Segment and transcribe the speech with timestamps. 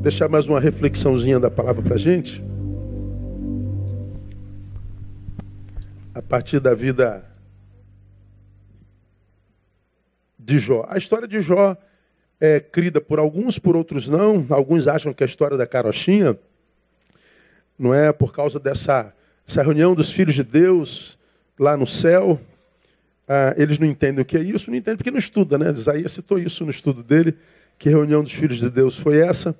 [0.00, 2.42] deixar mais uma reflexãozinha da palavra para a gente.
[6.14, 7.22] A partir da vida
[10.38, 10.86] de Jó.
[10.88, 11.76] A história de Jó
[12.40, 14.46] é crida por alguns, por outros não.
[14.48, 16.38] Alguns acham que a história da carochinha
[17.78, 19.12] não é por causa dessa
[19.46, 21.18] essa reunião dos filhos de Deus
[21.58, 22.40] lá no céu.
[23.28, 25.70] Ah, eles não entendem o que é isso, não entendem porque não estuda, né?
[25.70, 27.36] Isaías citou isso no estudo dele,
[27.78, 29.54] que reunião dos filhos de Deus foi essa.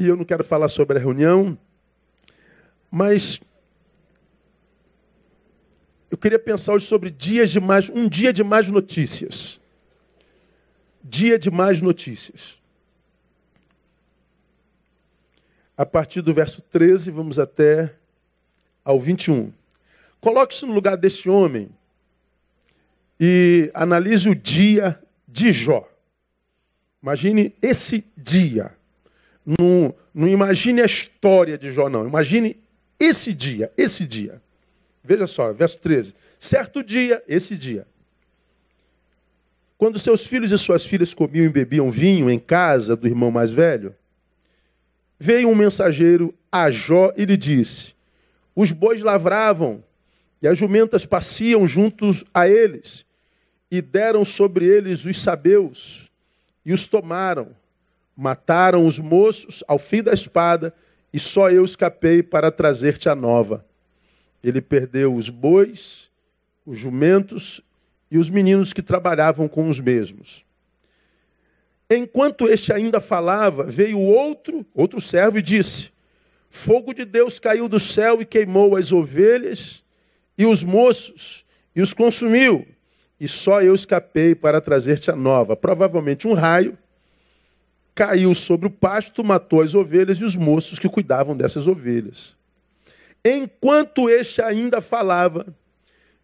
[0.00, 1.56] E eu não quero falar sobre a reunião,
[2.90, 3.38] mas
[6.10, 9.60] eu queria pensar hoje sobre dias de mais, um dia de mais notícias
[11.02, 12.58] dia de mais notícias.
[15.76, 17.94] A partir do verso 13, vamos até
[18.84, 19.52] ao 21.
[20.20, 21.70] Coloque-se no lugar deste homem
[23.18, 25.88] e analise o dia de Jó.
[27.02, 28.76] Imagine esse dia.
[29.44, 32.06] Não, não imagine a história de Jó, não.
[32.06, 32.56] Imagine
[32.98, 34.40] esse dia, esse dia.
[35.02, 36.14] Veja só, verso 13.
[36.38, 37.86] Certo dia, esse dia.
[39.78, 43.50] Quando seus filhos e suas filhas comiam e bebiam vinho em casa do irmão mais
[43.50, 43.94] velho,
[45.18, 47.94] veio um mensageiro a Jó e lhe disse:
[48.54, 49.82] Os bois lavravam
[50.42, 53.04] e as jumentas pasciam juntos a eles,
[53.70, 56.10] e deram sobre eles os sabeus,
[56.64, 57.54] e os tomaram.
[58.20, 60.74] Mataram os moços ao fim da espada,
[61.10, 63.64] e só eu escapei para trazer-te a nova.
[64.44, 66.10] Ele perdeu os bois,
[66.66, 67.62] os jumentos
[68.10, 70.44] e os meninos que trabalhavam com os mesmos.
[71.88, 75.90] Enquanto este ainda falava, veio outro, outro servo e disse:
[76.50, 79.82] Fogo de Deus caiu do céu e queimou as ovelhas
[80.36, 82.66] e os moços e os consumiu.
[83.18, 85.56] E só eu escapei para trazer-te a nova.
[85.56, 86.76] Provavelmente um raio
[87.94, 92.34] caiu sobre o pasto, matou as ovelhas e os moços que cuidavam dessas ovelhas.
[93.24, 95.46] Enquanto este ainda falava,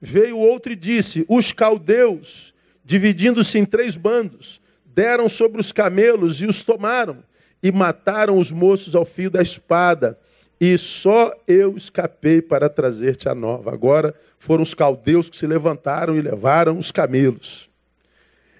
[0.00, 2.54] Veio outro e disse: Os caldeus,
[2.84, 7.18] dividindo-se em três bandos, deram sobre os camelos e os tomaram,
[7.62, 10.18] e mataram os moços ao fio da espada.
[10.58, 13.72] E só eu escapei para trazer-te a nova.
[13.72, 17.68] Agora foram os caldeus que se levantaram e levaram os camelos.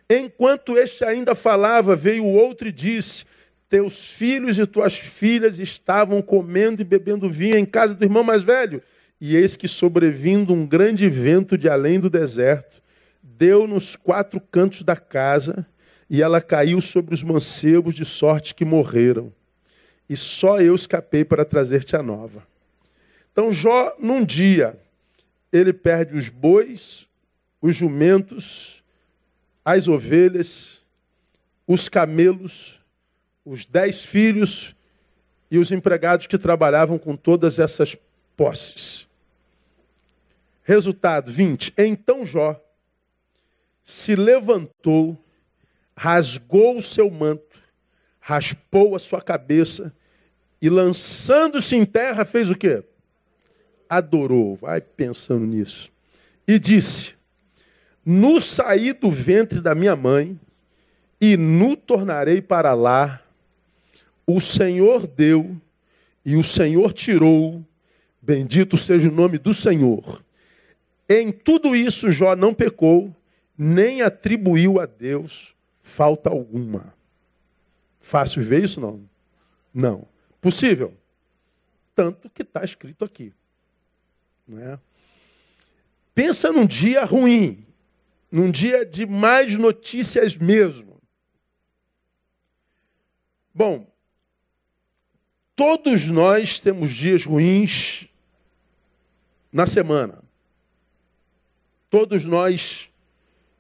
[0.09, 3.25] Enquanto este ainda falava, veio o outro e disse:
[3.69, 8.43] Teus filhos e tuas filhas estavam comendo e bebendo vinho em casa do irmão mais
[8.43, 8.83] velho
[9.21, 12.83] e eis que sobrevindo um grande vento de além do deserto,
[13.23, 15.67] deu nos quatro cantos da casa,
[16.09, 19.33] e ela caiu sobre os mancebos, de sorte que morreram.
[20.09, 22.47] E só eu escapei para trazer-te a nova.
[23.33, 24.79] Então, Jó, num dia,
[25.53, 27.09] ele perde os bois,
[27.61, 28.85] os jumentos,
[29.67, 30.81] as ovelhas,
[31.67, 32.81] os camelos,
[33.45, 34.77] os dez filhos
[35.51, 37.97] e os empregados que trabalhavam com todas essas
[38.37, 39.09] posses.
[40.63, 41.75] Resultado 20.
[41.77, 42.63] Então Jó
[43.83, 45.19] se levantou,
[45.97, 47.59] rasgou o seu manto,
[48.21, 49.93] raspou a sua cabeça
[50.63, 52.85] e lançando-se em terra fez o quê?
[53.89, 54.55] Adorou.
[54.55, 55.91] Vai pensando nisso.
[56.47, 57.16] E disse:
[58.07, 60.39] No saí do ventre da minha mãe
[61.21, 63.21] e no tornarei para lá.
[64.25, 65.61] O Senhor deu
[66.25, 67.65] e o Senhor tirou.
[68.23, 70.25] Bendito seja o nome do Senhor.
[71.09, 73.15] Em tudo isso, Jó não pecou,
[73.59, 75.57] nem atribuiu a Deus
[75.87, 76.93] falta alguma.
[78.01, 78.81] Fácil ver isso?
[78.81, 79.09] Não.
[79.73, 80.09] Não.
[80.41, 80.93] Possível?
[81.95, 83.33] Tanto que está escrito aqui.
[84.47, 84.79] Não é?
[86.15, 87.66] Pensa num dia ruim,
[88.31, 91.01] num dia de mais notícias mesmo.
[93.55, 93.91] Bom,
[95.55, 98.09] todos nós temos dias ruins
[99.51, 100.23] na semana.
[101.89, 102.91] Todos nós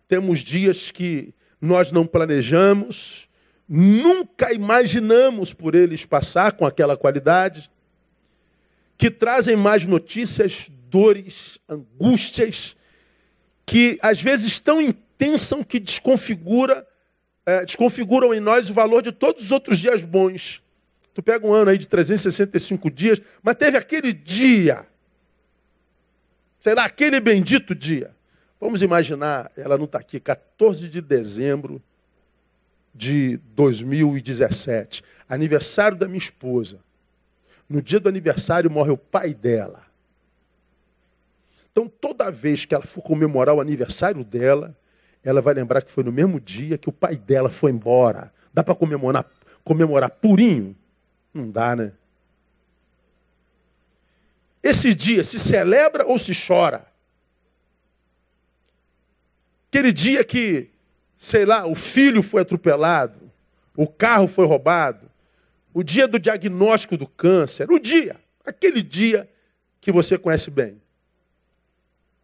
[0.07, 3.29] temos dias que nós não planejamos,
[3.69, 7.71] nunca imaginamos por eles passar com aquela qualidade,
[8.99, 12.77] que trazem mais notícias, dores, angústias,
[13.67, 16.87] que às vezes tão intensam que desconfigura,
[17.45, 20.63] é, desconfiguram em nós o valor de todos os outros dias bons.
[21.13, 24.87] Tu pega um ano aí de 365 dias, mas teve aquele dia,
[26.61, 28.15] sei lá, aquele bendito dia.
[28.61, 31.83] Vamos imaginar, ela não está aqui, 14 de dezembro
[32.95, 36.79] de 2017, aniversário da minha esposa.
[37.69, 39.86] No dia do aniversário morre o pai dela.
[41.77, 44.75] Então, toda vez que ela for comemorar o aniversário dela,
[45.23, 48.33] ela vai lembrar que foi no mesmo dia que o pai dela foi embora.
[48.51, 49.31] Dá para comemorar,
[49.63, 50.75] comemorar purinho?
[51.35, 51.93] Não dá, né?
[54.63, 56.87] Esse dia se celebra ou se chora?
[59.69, 60.71] Aquele dia que,
[61.19, 63.31] sei lá, o filho foi atropelado,
[63.77, 65.11] o carro foi roubado,
[65.75, 69.29] o dia do diagnóstico do câncer, o dia, aquele dia
[69.79, 70.81] que você conhece bem,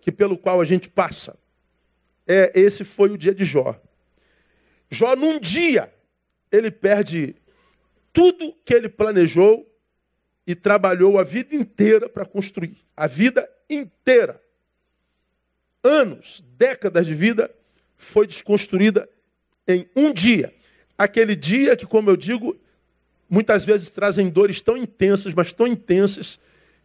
[0.02, 1.38] que pelo qual a gente passa.
[2.26, 3.81] É, esse foi o dia de Jó.
[4.90, 5.90] Jó, num dia,
[6.50, 7.34] ele perde
[8.12, 9.66] tudo que ele planejou
[10.46, 12.76] e trabalhou a vida inteira para construir.
[12.96, 14.43] A vida inteira.
[15.82, 17.50] Anos, décadas de vida
[17.96, 19.08] foi desconstruída
[19.66, 20.52] em um dia.
[20.98, 22.60] Aquele dia que, como eu digo,
[23.31, 26.38] muitas vezes trazem dores tão intensas, mas tão intensas,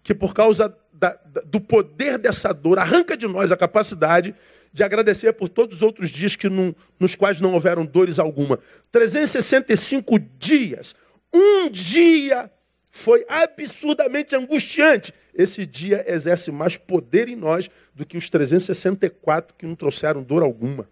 [0.04, 4.36] que por causa da, da, do poder dessa dor, arranca de nós a capacidade
[4.74, 8.60] de agradecer por todos os outros dias que nos quais não houveram dores alguma.
[8.92, 10.96] 365 dias,
[11.34, 12.52] um dia
[12.92, 15.14] foi absurdamente angustiante.
[15.34, 20.42] Esse dia exerce mais poder em nós do que os 364 que não trouxeram dor
[20.42, 20.90] alguma.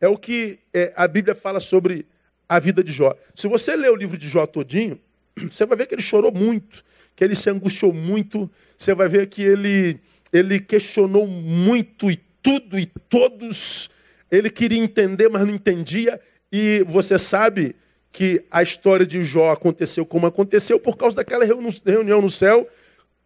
[0.00, 2.06] É o que é, a Bíblia fala sobre
[2.48, 3.16] a vida de Jó.
[3.34, 5.00] Se você ler o livro de Jó todinho,
[5.50, 6.84] você vai ver que ele chorou muito,
[7.16, 9.98] que ele se angustiou muito, você vai ver que ele,
[10.32, 13.88] ele questionou muito e tudo e todos.
[14.30, 16.20] Ele queria entender, mas não entendia.
[16.52, 17.74] E você sabe
[18.12, 22.68] que a história de Jó aconteceu como aconteceu por causa daquela reunião no céu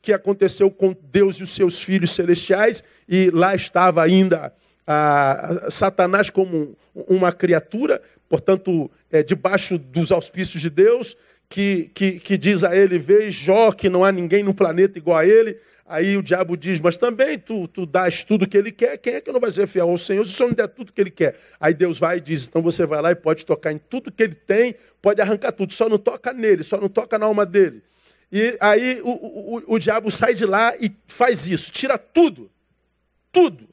[0.02, 4.52] que aconteceu com Deus e os seus filhos celestiais, e lá estava ainda
[4.86, 11.16] ah, Satanás como uma criatura, portanto, é, debaixo dos auspícios de Deus,
[11.50, 15.18] que, que, que diz a ele: Vê Jó, que não há ninguém no planeta igual
[15.18, 15.58] a ele.
[15.84, 19.20] Aí o diabo diz, mas também tu, tu dás tudo que ele quer, quem é
[19.20, 21.10] que não vai ser fiel ao Senhor se o Senhor não der tudo que ele
[21.10, 21.36] quer?
[21.58, 24.22] Aí Deus vai e diz, então você vai lá e pode tocar em tudo que
[24.22, 27.82] ele tem, pode arrancar tudo, só não toca nele, só não toca na alma dele.
[28.30, 32.48] E aí o, o, o diabo sai de lá e faz isso, tira tudo,
[33.32, 33.68] tudo.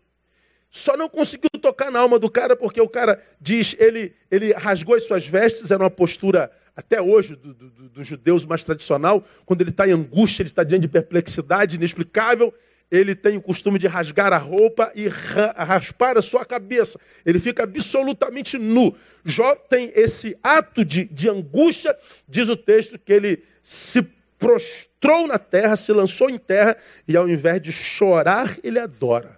[0.77, 4.95] Só não conseguiu tocar na alma do cara porque o cara diz, ele, ele rasgou
[4.95, 9.61] as suas vestes, era uma postura até hoje, dos do, do judeus mais tradicional, quando
[9.61, 12.53] ele está em angústia, ele está diante de perplexidade inexplicável,
[12.91, 16.99] ele tem o costume de rasgar a roupa e raspar a sua cabeça.
[17.25, 18.95] Ele fica absolutamente nu.
[19.25, 21.97] Jó tem esse ato de, de angústia,
[22.27, 24.03] diz o texto, que ele se
[24.37, 26.77] prostrou na terra, se lançou em terra,
[27.07, 29.37] e ao invés de chorar, ele adora.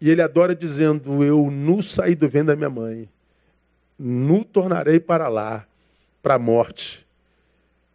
[0.00, 3.08] E ele adora dizendo: Eu nu saí do vento da minha mãe,
[3.98, 5.66] nu tornarei para lá
[6.22, 7.06] para a morte.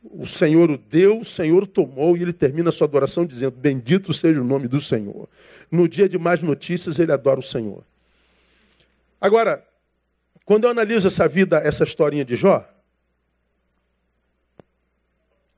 [0.03, 3.55] O Senhor o deu, o Senhor o tomou, e ele termina a sua adoração dizendo:
[3.55, 5.29] Bendito seja o nome do Senhor.
[5.71, 7.83] No dia de mais notícias, ele adora o Senhor.
[9.21, 9.65] Agora,
[10.43, 12.67] quando eu analiso essa vida, essa historinha de Jó,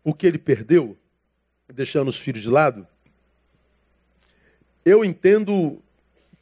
[0.04, 0.96] o que ele perdeu,
[1.74, 2.88] deixando os filhos de lado,
[4.86, 5.82] eu entendo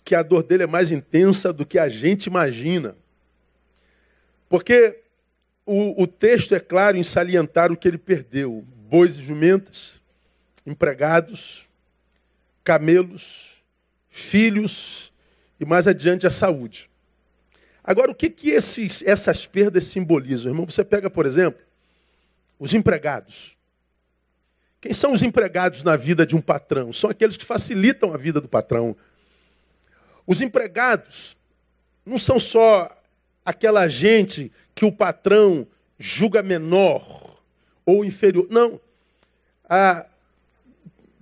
[0.03, 2.95] que a dor dele é mais intensa do que a gente imagina.
[4.50, 5.01] Porque
[5.65, 10.00] o, o texto é claro em salientar o que ele perdeu: bois e jumentas,
[10.65, 11.65] empregados,
[12.63, 13.63] camelos,
[14.09, 15.11] filhos
[15.59, 16.89] e mais adiante a saúde.
[17.83, 20.51] Agora, o que, que esses, essas perdas simbolizam?
[20.51, 21.61] Irmão, você pega, por exemplo,
[22.57, 23.57] os empregados.
[24.80, 26.94] Quem são os empregados na vida de um patrão?
[26.94, 28.95] São aqueles que facilitam a vida do patrão.
[30.25, 31.37] Os empregados
[32.06, 32.89] não são só
[33.45, 35.68] aquela gente que o patrão
[35.99, 37.42] julga menor
[37.85, 38.47] ou inferior.
[38.49, 38.80] Não.
[39.68, 40.06] Ah,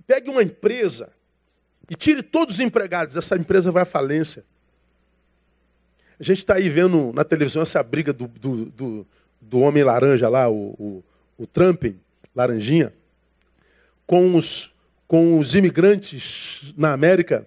[0.06, 1.10] pegue uma empresa
[1.90, 4.44] e tire todos os empregados, essa empresa vai à falência.
[6.18, 9.06] A gente está aí vendo na televisão essa briga do, do, do,
[9.40, 11.04] do homem laranja lá, o, o,
[11.36, 11.84] o Trump,
[12.34, 12.92] laranjinha,
[14.06, 14.72] com os,
[15.08, 17.46] com os imigrantes na América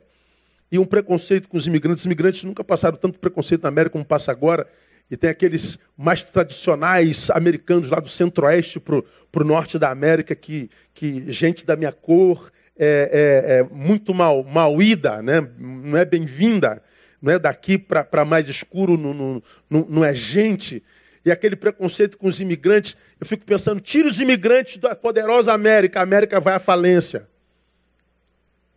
[0.71, 2.01] e um preconceito com os imigrantes.
[2.01, 4.67] Os imigrantes nunca passaram tanto preconceito na América como passa agora.
[5.09, 10.69] E tem aqueles mais tradicionais americanos lá do centro-oeste para o norte da América, que,
[10.93, 15.47] que gente da minha cor é, é, é muito mal, mal ida, né?
[15.57, 16.81] não é bem-vinda,
[17.21, 20.83] não é daqui para mais escuro, não, não, não, não é gente.
[21.23, 25.99] E aquele preconceito com os imigrantes, eu fico pensando, tira os imigrantes da poderosa América,
[25.99, 27.27] a América vai à falência.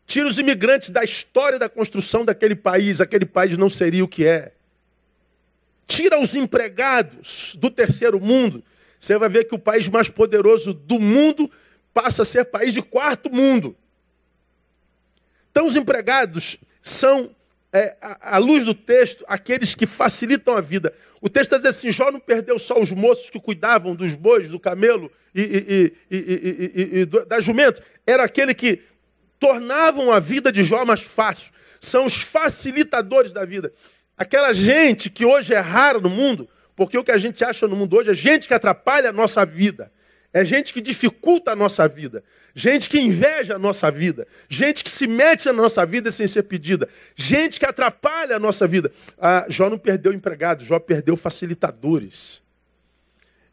[0.08, 4.24] Tira os imigrantes da história da construção daquele país, aquele país não seria o que
[4.24, 4.52] é.
[5.86, 8.64] Tira os empregados do terceiro mundo,
[8.98, 11.50] você vai ver que o país mais poderoso do mundo
[11.92, 13.76] passa a ser país de quarto mundo.
[15.50, 17.36] Então, os empregados são
[17.70, 20.90] é, à luz do texto, aqueles que facilitam a vida.
[21.20, 24.58] O texto dizendo assim: Jó não perdeu só os moços que cuidavam dos bois, do
[24.58, 28.80] camelo e, e, e, e da jumento, era aquele que
[29.38, 31.52] tornavam a vida de Jó mais fácil.
[31.80, 33.72] São os facilitadores da vida.
[34.16, 37.76] Aquela gente que hoje é rara no mundo, porque o que a gente acha no
[37.76, 39.92] mundo hoje é gente que atrapalha a nossa vida.
[40.32, 42.22] É gente que dificulta a nossa vida,
[42.54, 46.42] gente que inveja a nossa vida, gente que se mete na nossa vida sem ser
[46.42, 48.92] pedida, gente que atrapalha a nossa vida.
[49.18, 52.42] Ah, Jó não perdeu empregados, Jó perdeu facilitadores.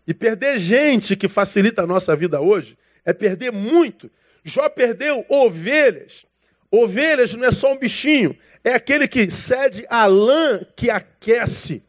[0.06, 4.12] E perder gente que facilita a nossa vida hoje é perder muito.
[4.46, 6.25] Jó perdeu ovelhas.
[6.70, 11.84] Ovelhas não é só um bichinho, é aquele que cede a lã que aquece,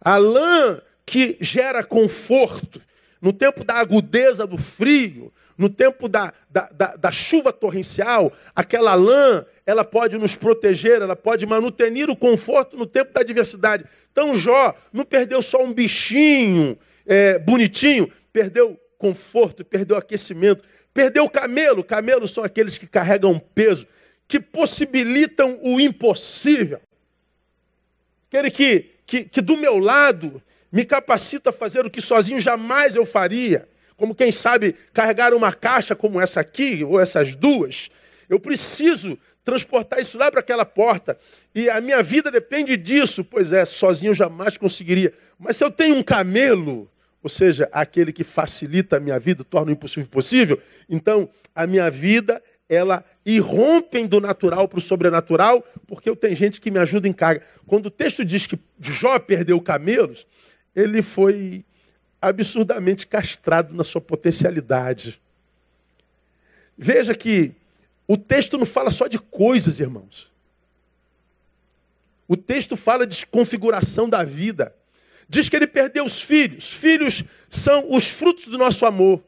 [0.00, 2.80] a lã que gera conforto
[3.20, 8.94] no tempo da agudeza do frio, no tempo da, da, da, da, chuva torrencial, aquela
[8.94, 13.84] lã, ela pode nos proteger, ela pode manutenir o conforto no tempo da adversidade.
[14.12, 20.62] Então Jó não perdeu só um bichinho é, bonitinho, perdeu conforto, perdeu aquecimento,
[20.98, 21.84] perdeu o camelo.
[21.84, 23.86] Camelos são aqueles que carregam peso,
[24.26, 26.80] que possibilitam o impossível.
[28.26, 32.96] Aquele que, que, que do meu lado me capacita a fazer o que sozinho jamais
[32.96, 33.68] eu faria.
[33.96, 37.90] Como quem sabe carregar uma caixa como essa aqui, ou essas duas.
[38.28, 41.16] Eu preciso transportar isso lá para aquela porta.
[41.54, 43.22] E a minha vida depende disso.
[43.22, 45.14] Pois é, sozinho eu jamais conseguiria.
[45.38, 46.90] Mas se eu tenho um camelo,
[47.22, 51.90] ou seja, aquele que facilita a minha vida, torna o impossível possível, então a minha
[51.90, 57.08] vida ela irrompem do natural para o sobrenatural, porque eu tenho gente que me ajuda
[57.08, 57.42] em carga.
[57.66, 60.26] Quando o texto diz que Jó perdeu camelos,
[60.76, 61.64] ele foi
[62.20, 65.20] absurdamente castrado na sua potencialidade.
[66.76, 67.52] Veja que
[68.06, 70.30] o texto não fala só de coisas, irmãos.
[72.26, 74.74] O texto fala de configuração da vida.
[75.28, 76.72] Diz que ele perdeu os filhos.
[76.72, 79.22] Filhos são os frutos do nosso amor.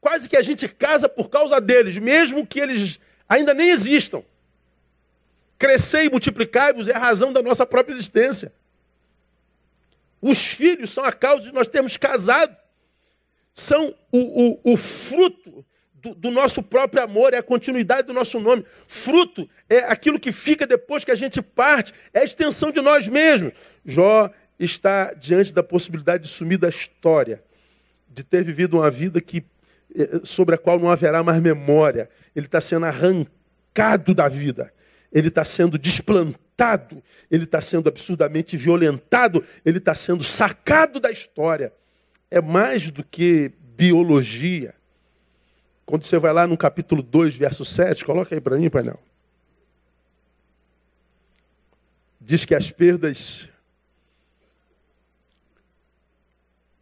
[0.00, 4.22] Quase que a gente casa por causa deles, mesmo que eles ainda nem existam.
[5.58, 8.52] Crescer e multiplicar-vos é a razão da nossa própria existência.
[10.20, 12.54] Os filhos são a causa de nós termos casado.
[13.54, 15.64] São o, o, o fruto
[16.04, 18.64] do, do, nosso próprio amor, é a continuidade do nosso nome.
[18.86, 23.08] Fruto é aquilo que fica depois que a gente parte, é a extensão de nós
[23.08, 23.52] mesmos.
[23.84, 27.42] Jó está diante da possibilidade de sumir da história,
[28.08, 29.44] de ter vivido uma vida que,
[29.96, 32.08] eh, sobre a qual não haverá mais memória.
[32.36, 34.72] Ele está sendo arrancado da vida,
[35.12, 36.44] ele está sendo desplantado
[37.30, 41.72] ele está sendo absurdamente violentado, ele está sendo sacado da história.
[42.30, 44.74] É mais do que biologia.
[45.86, 48.98] Quando você vai lá no capítulo 2, verso 7, coloca aí para mim, painel.
[52.20, 53.48] Diz que as perdas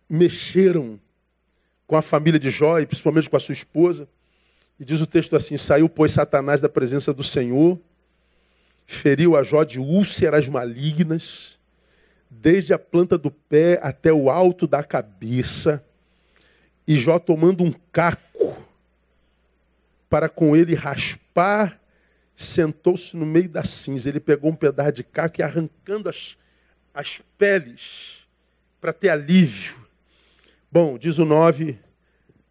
[0.08, 1.00] mexeram
[1.86, 4.08] com a família de Jó e principalmente com a sua esposa.
[4.78, 7.78] E diz o texto assim: Saiu, pois, Satanás da presença do Senhor
[8.86, 11.58] feriu a Jó de úlceras malignas,
[12.30, 15.84] desde a planta do pé até o alto da cabeça,
[16.86, 18.61] e Jó tomando um caco
[20.12, 21.80] para com ele raspar,
[22.36, 24.10] sentou-se no meio da cinza.
[24.10, 26.36] Ele pegou um pedaço de caco e arrancando as,
[26.92, 28.18] as peles
[28.78, 29.74] para ter alívio.
[30.70, 31.78] Bom, diz o 9,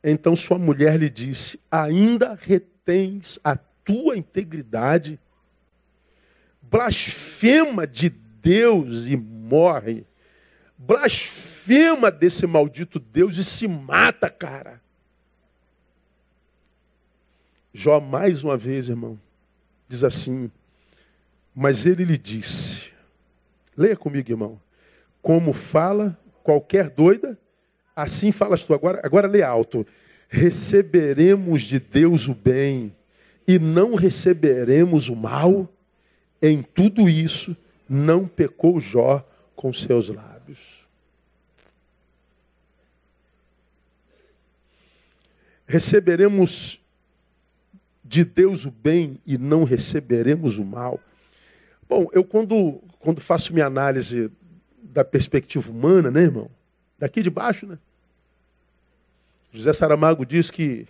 [0.03, 5.19] então sua mulher lhe disse: Ainda retens a tua integridade?
[6.63, 10.03] blasfema de Deus e morre.
[10.75, 14.81] Blasfema desse maldito Deus e se mata, cara.
[17.73, 19.19] Jó, mais uma vez, irmão,
[19.87, 20.51] diz assim:
[21.55, 22.91] Mas ele lhe disse,
[23.75, 24.59] leia comigo, irmão,
[25.21, 27.37] como fala qualquer doida,
[27.95, 28.73] assim falas tu.
[28.73, 29.85] Agora, agora lê alto:
[30.27, 32.95] Receberemos de Deus o bem
[33.47, 35.71] e não receberemos o mal.
[36.41, 37.55] Em tudo isso,
[37.87, 39.23] não pecou Jó
[39.55, 40.81] com seus lábios.
[45.67, 46.80] Receberemos
[48.11, 50.99] de Deus o bem e não receberemos o mal.
[51.87, 54.29] Bom, eu quando, quando faço minha análise
[54.83, 56.51] da perspectiva humana, né, irmão?
[56.99, 57.79] Daqui de baixo, né?
[59.53, 60.85] José Saramago diz que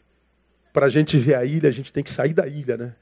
[0.73, 2.95] para a gente ver a ilha, a gente tem que sair da ilha, né?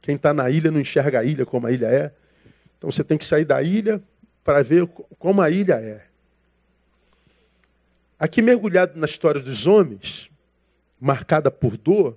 [0.00, 2.12] Quem está na ilha não enxerga a ilha como a ilha é.
[2.78, 4.00] Então você tem que sair da ilha
[4.44, 4.86] para ver
[5.18, 6.06] como a ilha é.
[8.20, 10.30] Aqui mergulhado na história dos homens,
[11.00, 12.16] marcada por dor,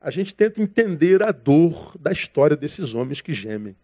[0.00, 3.76] a gente tenta entender a dor da história desses homens que gemem.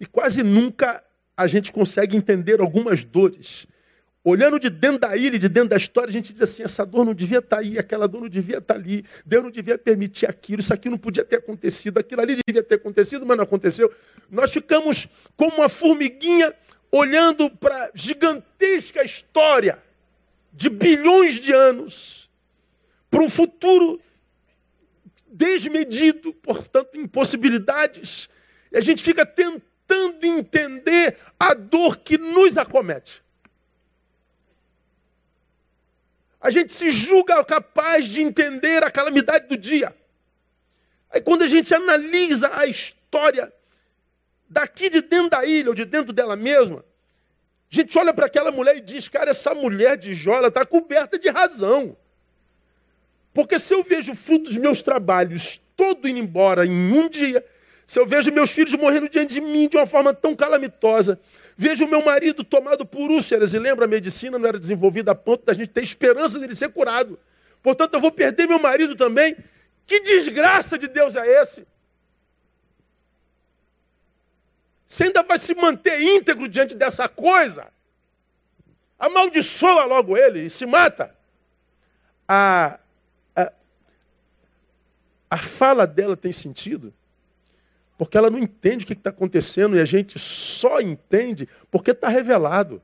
[0.00, 1.02] E quase nunca
[1.36, 3.66] a gente consegue entender algumas dores.
[4.24, 7.04] Olhando de dentro da ilha, de dentro da história, a gente diz assim: essa dor
[7.04, 10.60] não devia estar aí, aquela dor não devia estar ali, Deus não devia permitir aquilo,
[10.60, 13.90] isso aqui não podia ter acontecido, aquilo ali devia ter acontecido, mas não aconteceu.
[14.28, 16.52] Nós ficamos como uma formiguinha
[16.90, 19.78] olhando para a gigantesca história
[20.52, 22.28] de bilhões de anos,
[23.08, 24.00] para um futuro
[25.30, 28.28] desmedido, portanto, impossibilidades,
[28.70, 33.22] e a gente fica tentando entender a dor que nos acomete.
[36.40, 39.94] A gente se julga capaz de entender a calamidade do dia.
[41.10, 43.52] Aí quando a gente analisa a história
[44.48, 46.84] daqui de dentro da ilha ou de dentro dela mesma,
[47.70, 50.64] a gente olha para aquela mulher e diz, cara, essa mulher de Jó, ela está
[50.64, 51.96] coberta de razão.
[53.32, 57.44] Porque se eu vejo o fruto dos meus trabalhos todo indo embora em um dia,
[57.86, 61.18] se eu vejo meus filhos morrendo diante de mim de uma forma tão calamitosa,
[61.56, 65.44] vejo meu marido tomado por úlceras, e lembra, a medicina não era desenvolvida a ponto
[65.44, 67.18] da gente ter esperança dele ser curado.
[67.62, 69.36] Portanto, eu vou perder meu marido também.
[69.86, 71.66] Que desgraça de Deus é esse?
[74.86, 77.66] Você ainda vai se manter íntegro diante dessa coisa?
[78.98, 81.14] Amaldiçoa logo ele e se mata.
[82.26, 82.80] A, a,
[85.30, 86.92] a fala dela tem sentido
[87.98, 92.08] porque ela não entende o que está acontecendo e a gente só entende porque está
[92.08, 92.80] revelado.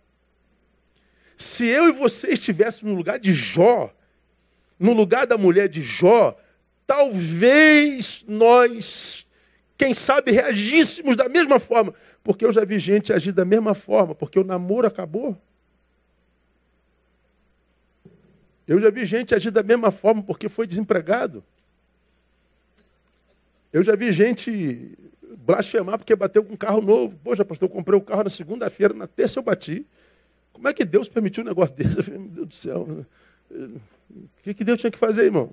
[1.37, 3.95] Se eu e você estivéssemos no lugar de Jó,
[4.77, 6.37] no lugar da mulher de Jó,
[6.85, 9.25] talvez nós
[9.77, 11.95] quem sabe reagíssemos da mesma forma.
[12.23, 15.41] Porque eu já vi gente agir da mesma forma, porque o namoro acabou.
[18.67, 21.45] Eu já vi gente agir da mesma forma porque foi desempregado.
[23.75, 24.97] Eu já vi gente
[25.39, 27.19] blasfemar porque bateu com um carro novo.
[27.25, 29.85] Poxa, pastor, eu comprei o carro na segunda-feira, na terça eu bati.
[30.53, 32.01] Como é que Deus permitiu um negócio desse?
[32.01, 33.05] falei, meu Deus do céu.
[33.51, 35.51] O que, que Deus tinha que fazer, irmão?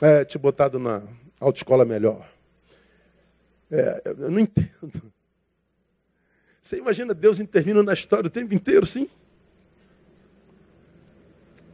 [0.00, 1.02] É, te botado na
[1.40, 2.24] autoescola melhor.
[3.68, 5.12] É, eu não entendo.
[6.62, 9.10] Você imagina Deus intervindo na história o tempo inteiro, sim?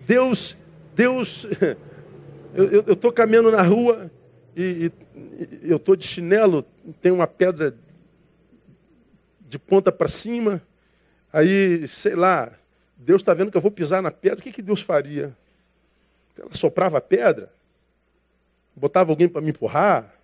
[0.07, 0.57] Deus,
[0.95, 1.47] Deus,
[2.57, 4.11] eu estou caminhando na rua
[4.57, 5.06] e, e
[5.63, 6.63] eu estou de chinelo,
[7.01, 7.77] tem uma pedra
[9.41, 10.63] de ponta para cima,
[11.33, 12.53] aí, sei lá,
[12.97, 15.37] Deus está vendo que eu vou pisar na pedra, o que, que Deus faria?
[16.39, 17.53] Ela soprava a pedra,
[18.75, 20.15] botava alguém para me empurrar,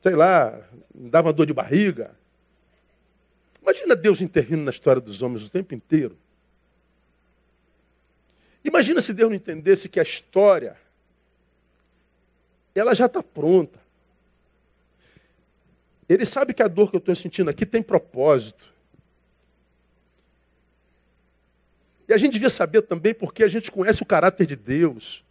[0.00, 0.60] sei lá,
[0.94, 2.14] dava uma dor de barriga.
[3.62, 6.16] Imagina Deus intervindo na história dos homens o tempo inteiro.
[8.62, 10.76] Imagina se Deus não entendesse que a história
[12.78, 13.78] ela já está pronta.
[16.08, 18.72] Ele sabe que a dor que eu estou sentindo aqui tem propósito.
[22.08, 25.24] E a gente devia saber também porque a gente conhece o caráter de Deus.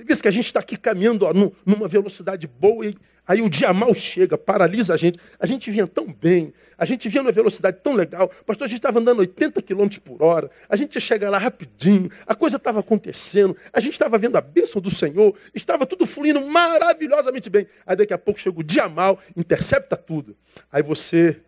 [0.00, 1.32] Tem vezes que a gente está aqui caminhando ó,
[1.66, 2.96] numa velocidade boa e
[3.28, 5.18] aí o dia mal chega, paralisa a gente.
[5.38, 8.30] A gente vinha tão bem, a gente vinha numa velocidade tão legal.
[8.46, 12.10] Pastor, a gente estava andando 80 km por hora, a gente ia chegar lá rapidinho,
[12.26, 16.40] a coisa estava acontecendo, a gente estava vendo a bênção do Senhor, estava tudo fluindo
[16.46, 17.66] maravilhosamente bem.
[17.84, 20.34] Aí daqui a pouco chega o dia mal, intercepta tudo.
[20.72, 21.42] Aí você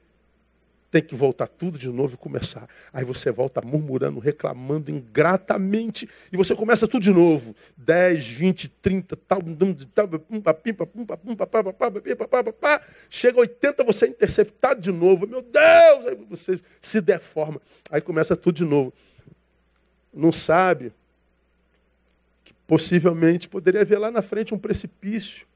[0.92, 2.68] tem que voltar tudo de novo e começar.
[2.92, 7.56] Aí você volta murmurando, reclamando ingratamente, e você começa tudo de novo.
[7.78, 9.40] 10, 20, 30, tal,
[13.08, 15.26] chega 80, você é interceptado de novo.
[15.26, 16.06] Meu Deus!
[16.08, 17.58] Aí você se deforma.
[17.90, 18.92] Aí começa tudo de novo.
[20.12, 20.92] Não sabe
[22.44, 25.46] que possivelmente poderia haver lá na frente um precipício.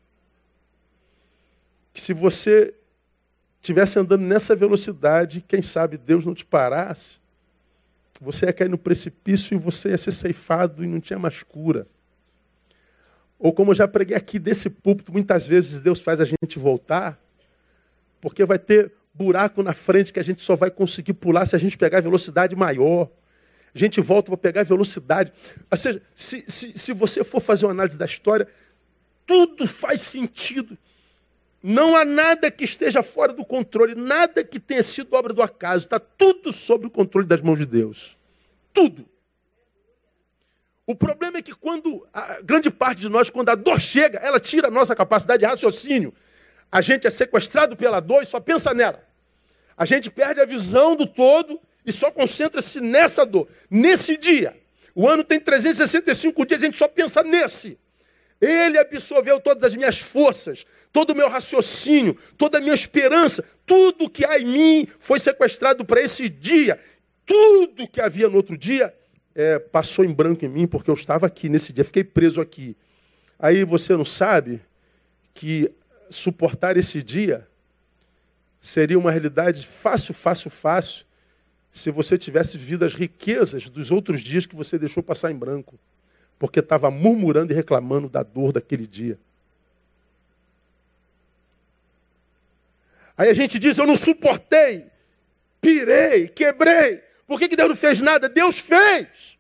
[1.93, 2.73] Que se você
[3.67, 7.19] estivesse andando nessa velocidade, quem sabe Deus não te parasse,
[8.21, 11.87] você ia cair no precipício e você ia ser ceifado e não tinha mais cura.
[13.39, 17.21] Ou como eu já preguei aqui desse púlpito, muitas vezes Deus faz a gente voltar,
[18.21, 21.59] porque vai ter buraco na frente que a gente só vai conseguir pular se a
[21.59, 23.11] gente pegar velocidade maior.
[23.75, 25.33] A gente volta para pegar velocidade.
[25.71, 28.49] Ou seja, se, se, se você for fazer uma análise da história,
[29.27, 30.79] tudo faz sentido.
[31.69, 35.87] Não há nada que esteja fora do controle, nada que tenha sido obra do acaso.
[35.87, 38.17] Está tudo sob o controle das mãos de Deus.
[38.73, 39.05] Tudo.
[40.87, 42.07] O problema é que quando
[42.45, 46.15] grande parte de nós, quando a dor chega, ela tira a nossa capacidade de raciocínio.
[46.71, 49.05] A gente é sequestrado pela dor e só pensa nela.
[49.77, 53.49] A gente perde a visão do todo e só concentra-se nessa dor.
[53.69, 54.57] Nesse dia.
[54.95, 57.77] O ano tem 365 dias, a gente só pensa nesse.
[58.41, 60.65] Ele absorveu todas as minhas forças,
[60.97, 65.85] todo o meu raciocínio, toda a minha esperança, tudo que há em mim foi sequestrado
[65.85, 66.81] para esse dia.
[67.27, 68.95] Tudo que havia no outro dia
[69.35, 72.75] é, passou em branco em mim, porque eu estava aqui nesse dia, fiquei preso aqui.
[73.39, 74.63] Aí você não sabe
[75.35, 75.71] que
[76.09, 77.47] suportar esse dia
[78.59, 81.05] seria uma realidade fácil, fácil, fácil,
[81.71, 85.79] se você tivesse vivido as riquezas dos outros dias que você deixou passar em branco
[86.39, 89.19] porque estava murmurando e reclamando da dor daquele dia.
[93.17, 94.87] Aí a gente diz: Eu não suportei,
[95.61, 97.03] pirei, quebrei.
[97.27, 98.29] Por que, que Deus não fez nada?
[98.29, 99.37] Deus fez.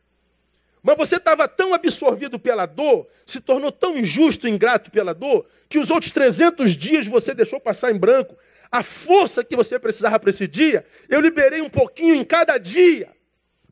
[0.83, 5.79] Mas você estava tão absorvido pela dor, se tornou tão injusto, ingrato pela dor, que
[5.79, 8.37] os outros 300 dias você deixou passar em branco.
[8.71, 13.09] A força que você precisava para esse dia, eu liberei um pouquinho em cada dia.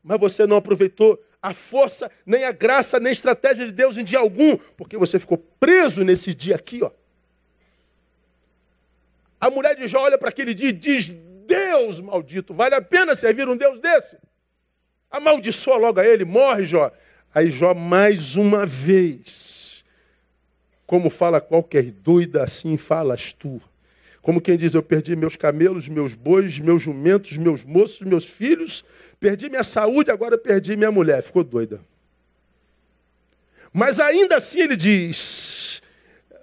[0.03, 4.03] Mas você não aproveitou a força, nem a graça, nem a estratégia de Deus em
[4.03, 6.91] dia algum, porque você ficou preso nesse dia aqui, ó.
[9.45, 11.13] A mulher de Jó olha para aquele dia e diz:
[11.45, 14.17] Deus maldito, vale a pena servir um Deus desse?
[15.11, 16.91] Amaldiçoa logo a ele, morre Jó.
[17.31, 19.85] Aí Jó, mais uma vez,
[20.87, 23.61] como fala qualquer doida, assim falas tu.
[24.19, 28.83] Como quem diz, eu perdi meus camelos, meus bois, meus jumentos, meus moços, meus filhos,
[29.19, 31.21] perdi minha saúde, agora perdi minha mulher.
[31.21, 31.79] Ficou doida.
[33.71, 35.44] Mas ainda assim ele diz: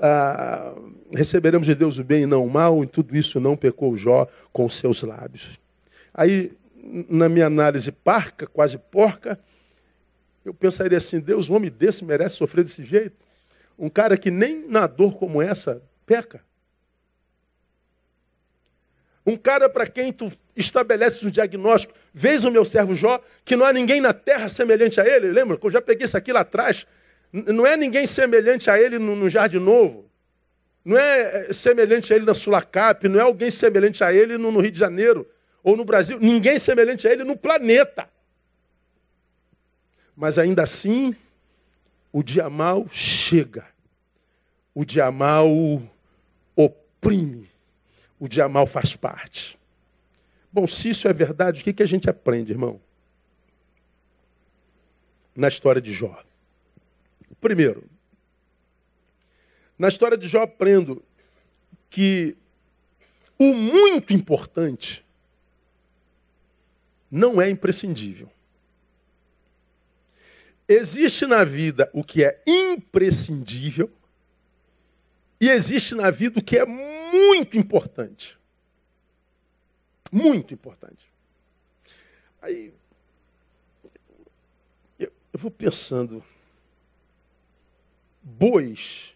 [0.05, 0.75] ah,
[1.13, 4.27] receberemos de Deus o bem e não o mal, em tudo isso não pecou Jó
[4.53, 5.61] com seus lábios.
[6.13, 6.53] Aí,
[7.09, 9.39] na minha análise parca, quase porca,
[10.45, 13.17] eu pensaria assim: Deus, um homem desse merece sofrer desse jeito?
[13.79, 16.43] Um cara que nem na dor como essa peca.
[19.25, 21.95] Um cara para quem tu estabeleces um diagnóstico.
[22.13, 25.31] Vês o meu servo Jó, que não há ninguém na terra semelhante a ele.
[25.31, 26.87] Lembra que eu já peguei isso aqui lá atrás?
[27.33, 30.11] Não é ninguém semelhante a ele no, Jardim Novo.
[30.85, 33.09] Não é, é semelhante a ele na Sulacap.
[33.09, 35.27] Não é alguém semelhante a ele no, no Rio de Janeiro
[35.63, 36.19] ou no Brasil.
[36.21, 38.09] Ninguém semelhante a ele no planeta.
[40.15, 41.17] Mas ainda assim,
[42.13, 43.65] o dia mal chega.
[44.75, 45.49] O dia mal
[46.55, 47.53] oprime
[48.23, 49.59] o dia mal faz parte.
[50.53, 52.81] Bom, se isso é verdade, o que, que a gente aprende, irmão?
[55.35, 56.23] Na história de Jó.
[57.43, 57.91] Primeiro,
[59.77, 61.05] na história de Jó aprendo
[61.91, 62.37] que
[63.37, 65.05] o muito importante
[67.11, 68.31] não é imprescindível.
[70.69, 73.91] Existe na vida o que é imprescindível
[75.41, 78.39] e existe na vida o que é muito importante.
[80.13, 81.11] Muito importante.
[82.41, 82.73] Aí
[84.97, 86.25] eu, eu vou pensando,
[88.39, 89.15] bois,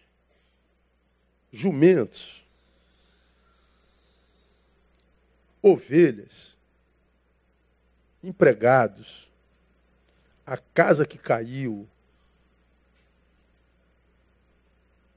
[1.51, 2.43] jumentos,
[5.61, 6.55] ovelhas,
[8.23, 9.29] empregados,
[10.45, 11.87] a casa que caiu,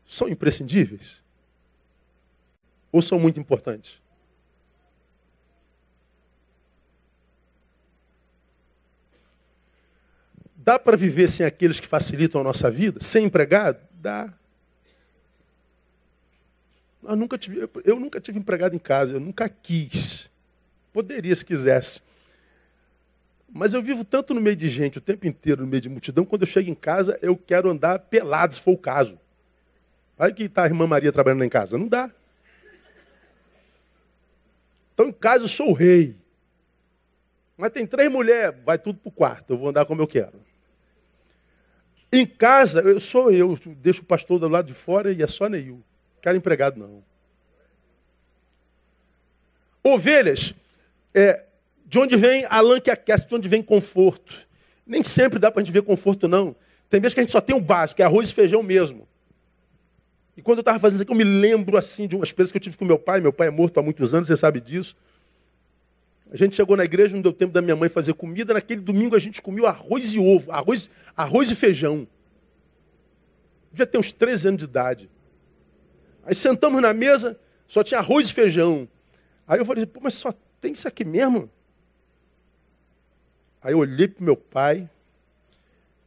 [0.06, 1.22] são imprescindíveis?
[2.90, 4.00] Ou são muito importantes?
[10.56, 13.00] Dá para viver sem aqueles que facilitam a nossa vida?
[13.00, 13.89] Sem empregado?
[14.00, 14.32] Dá.
[17.02, 20.30] Eu nunca, tive, eu nunca tive empregado em casa, eu nunca quis.
[20.92, 22.00] Poderia se quisesse.
[23.52, 26.24] Mas eu vivo tanto no meio de gente o tempo inteiro, no meio de multidão,
[26.24, 29.18] quando eu chego em casa, eu quero andar pelado, se for o caso.
[30.18, 31.76] Olha que está a irmã Maria trabalhando lá em casa.
[31.76, 32.10] Não dá.
[34.94, 36.16] Então em casa eu sou o rei.
[37.56, 40.40] Mas tem três mulheres, vai tudo para o quarto, eu vou andar como eu quero.
[42.12, 45.48] Em casa, eu sou eu, deixo o pastor do lado de fora e é só
[45.48, 45.82] Neil.
[46.20, 47.02] Quero empregado, não.
[49.82, 50.54] Ovelhas,
[51.14, 51.44] é,
[51.86, 54.46] de onde vem a lã que aquece, de onde vem conforto.
[54.86, 56.54] Nem sempre dá para a gente ver conforto, não.
[56.88, 59.08] Tem vezes que a gente só tem o básico, é arroz e feijão mesmo.
[60.36, 62.58] E quando eu estava fazendo isso aqui, eu me lembro assim de uma experiência que
[62.58, 63.20] eu tive com meu pai.
[63.20, 64.96] Meu pai é morto há muitos anos, você sabe disso.
[66.30, 68.54] A gente chegou na igreja, não deu tempo da minha mãe fazer comida.
[68.54, 72.06] Naquele domingo a gente comeu arroz e ovo, arroz, arroz e feijão.
[73.74, 75.10] Já tem uns 13 anos de idade.
[76.24, 78.88] Aí sentamos na mesa, só tinha arroz e feijão.
[79.46, 81.50] Aí eu falei, pô, mas só tem isso aqui mesmo?
[83.60, 84.88] Aí eu olhei para meu pai.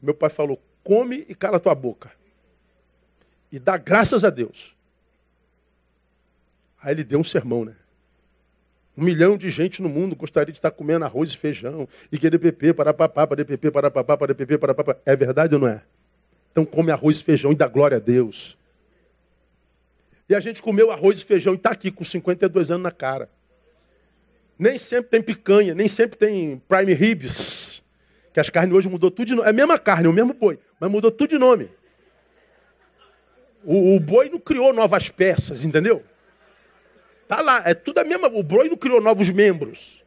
[0.02, 2.12] Meu pai falou, come e cala tua boca
[3.54, 4.76] e dá graças a Deus.
[6.82, 7.76] Aí ele deu um sermão, né?
[8.96, 12.38] Um milhão de gente no mundo gostaria de estar comendo arroz e feijão, e querer
[12.38, 14.96] PP, para papá, para PP, para papá, para PP, para papá.
[15.06, 15.82] É verdade ou não é?
[16.52, 18.56] Então come arroz e feijão e dá glória a Deus.
[20.30, 23.30] E a gente comeu arroz e feijão e está aqui com 52 anos na cara.
[24.58, 27.84] Nem sempre tem picanha, nem sempre tem prime ribs.
[28.32, 29.48] Que as carnes hoje mudou tudo de nome.
[29.48, 31.70] É a mesma carne, o mesmo boi, mas mudou tudo de nome.
[33.64, 36.04] O, o boi não criou novas peças, entendeu?
[37.28, 38.28] Tá lá, é tudo a mesma.
[38.28, 40.04] O boi não criou novos membros.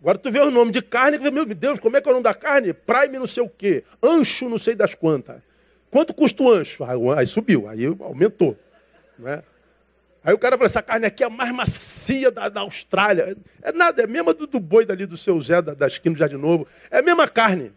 [0.00, 2.24] Agora tu vê o nome de carne, meu Deus, como é que é o nome
[2.24, 2.72] da carne?
[2.72, 3.82] Prime não sei o quê.
[4.02, 5.40] Ancho não sei das quantas.
[5.90, 6.84] Quanto custa o ancho?
[7.16, 8.56] Aí subiu, aí aumentou.
[9.18, 9.42] Né?
[10.22, 13.36] Aí o cara fala, essa carne aqui é a mais macia da, da Austrália.
[13.62, 16.14] É nada, é a mesma do, do boi dali do seu Zé, da, da esquina
[16.14, 16.66] do Jardim Novo.
[16.90, 17.72] É a mesma carne.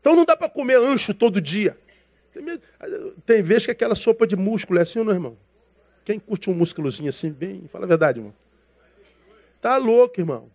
[0.00, 1.76] Então não dá para comer ancho todo dia.
[2.32, 2.60] Tem,
[3.24, 5.36] tem vez que é aquela sopa de músculo é assim não, irmão?
[6.06, 8.32] Quem curte um músculozinho assim, bem, fala a verdade, irmão.
[9.60, 10.48] Tá louco, irmão.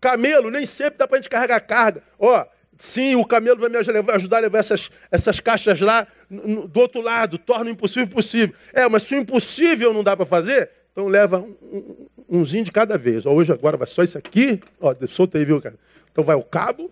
[0.00, 2.02] Camelo, nem sempre dá para a gente carregar carga.
[2.18, 2.44] Ó,
[2.76, 7.38] sim, o camelo vai me ajudar a levar essas, essas caixas lá do outro lado,
[7.38, 8.52] torna o impossível possível.
[8.72, 12.72] É, mas se o impossível não dá para fazer, então leva um, um, umzinho de
[12.72, 13.24] cada vez.
[13.26, 15.76] Ó, hoje agora vai só isso aqui, ó, solta aí, viu, cara?
[16.10, 16.90] Então vai o cabo,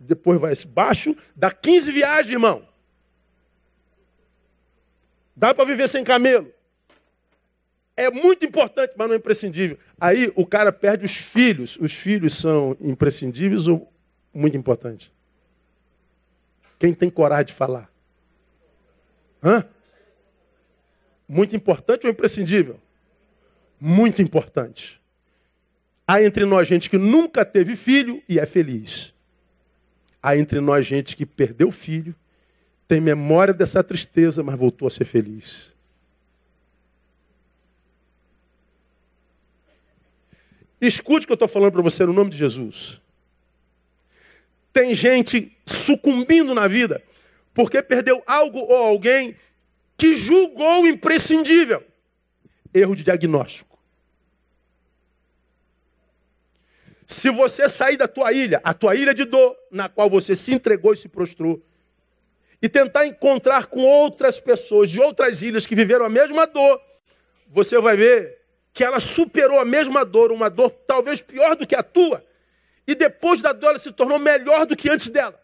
[0.00, 2.62] depois vai esse baixo, dá 15 viagens, irmão.
[5.36, 6.50] Dá para viver sem camelo.
[7.94, 9.78] É muito importante, mas não é imprescindível.
[10.00, 11.76] Aí o cara perde os filhos.
[11.78, 13.92] Os filhos são imprescindíveis ou
[14.32, 15.12] muito importantes?
[16.78, 17.90] Quem tem coragem de falar?
[19.42, 19.64] Hã?
[21.28, 22.80] Muito importante ou imprescindível?
[23.80, 25.00] Muito importante.
[26.06, 29.12] Há entre nós gente que nunca teve filho e é feliz.
[30.22, 32.14] Há entre nós gente que perdeu filho
[32.86, 35.72] tem memória dessa tristeza, mas voltou a ser feliz.
[40.80, 43.00] Escute o que eu estou falando para você no nome de Jesus.
[44.72, 47.02] Tem gente sucumbindo na vida
[47.54, 49.34] porque perdeu algo ou alguém
[49.96, 51.82] que julgou imprescindível.
[52.72, 53.76] Erro de diagnóstico.
[57.06, 60.52] Se você sair da tua ilha, a tua ilha de dor, na qual você se
[60.52, 61.64] entregou e se prostrou,
[62.60, 66.80] e tentar encontrar com outras pessoas de outras ilhas que viveram a mesma dor,
[67.48, 68.38] você vai ver
[68.72, 72.24] que ela superou a mesma dor, uma dor talvez pior do que a tua,
[72.86, 75.40] e depois da dor ela se tornou melhor do que antes dela.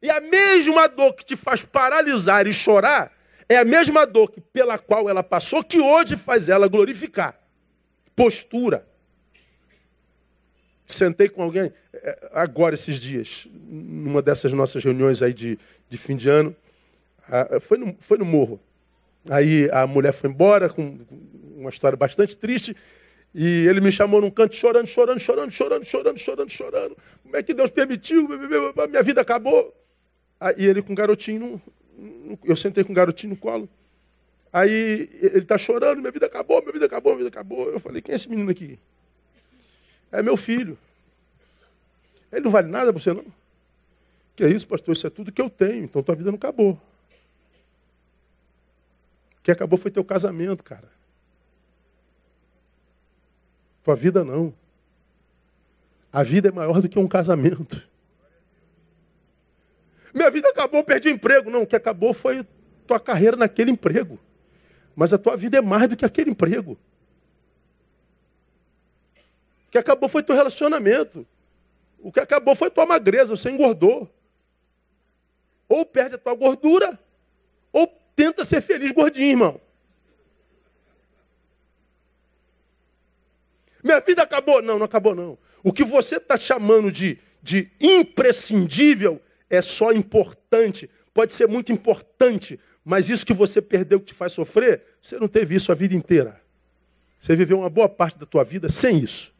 [0.00, 3.12] E a mesma dor que te faz paralisar e chorar
[3.48, 7.38] é a mesma dor que, pela qual ela passou que hoje faz ela glorificar.
[8.16, 8.86] Postura.
[10.86, 16.16] Sentei com alguém é, agora esses dias, numa dessas nossas reuniões aí de, de fim
[16.16, 16.54] de ano.
[17.60, 18.60] Foi, no, foi no morro.
[19.30, 20.98] Aí a mulher foi embora com
[21.56, 22.76] uma história bastante triste.
[23.34, 26.96] E ele me chamou num canto chorando, chorando, chorando, chorando, chorando, chorando, chorando.
[27.22, 28.28] Como é que Deus permitiu?
[28.28, 29.74] Minha vida acabou.
[30.38, 31.62] Aí ele com o garotinho,
[32.44, 33.68] eu sentei com o garotinho no colo.
[34.52, 37.70] Aí ele está chorando, minha vida acabou, minha vida acabou, minha vida acabou.
[37.70, 38.78] Eu falei, quem é esse menino aqui?
[40.12, 40.78] É meu filho.
[42.30, 43.24] Ele não vale nada para você, não?
[44.36, 44.94] Que é isso, pastor?
[44.94, 46.72] Isso é tudo que eu tenho, então tua vida não acabou.
[49.38, 50.88] O que acabou foi teu casamento, cara.
[53.82, 54.54] Tua vida não.
[56.12, 57.82] A vida é maior do que um casamento.
[60.14, 61.50] Minha vida acabou, perdi o emprego.
[61.50, 62.46] Não, o que acabou foi
[62.86, 64.18] tua carreira naquele emprego.
[64.94, 66.78] Mas a tua vida é mais do que aquele emprego.
[69.72, 71.26] Que acabou foi teu relacionamento.
[71.98, 74.14] O que acabou foi tua magreza, você engordou.
[75.66, 77.00] Ou perde a tua gordura,
[77.72, 79.60] ou tenta ser feliz gordinho, irmão.
[83.82, 84.60] Minha vida acabou.
[84.60, 85.38] Não, não acabou, não.
[85.64, 90.90] O que você está chamando de, de imprescindível é só importante.
[91.14, 95.28] Pode ser muito importante, mas isso que você perdeu que te faz sofrer, você não
[95.28, 96.38] teve isso a vida inteira.
[97.18, 99.32] Você viveu uma boa parte da tua vida sem isso.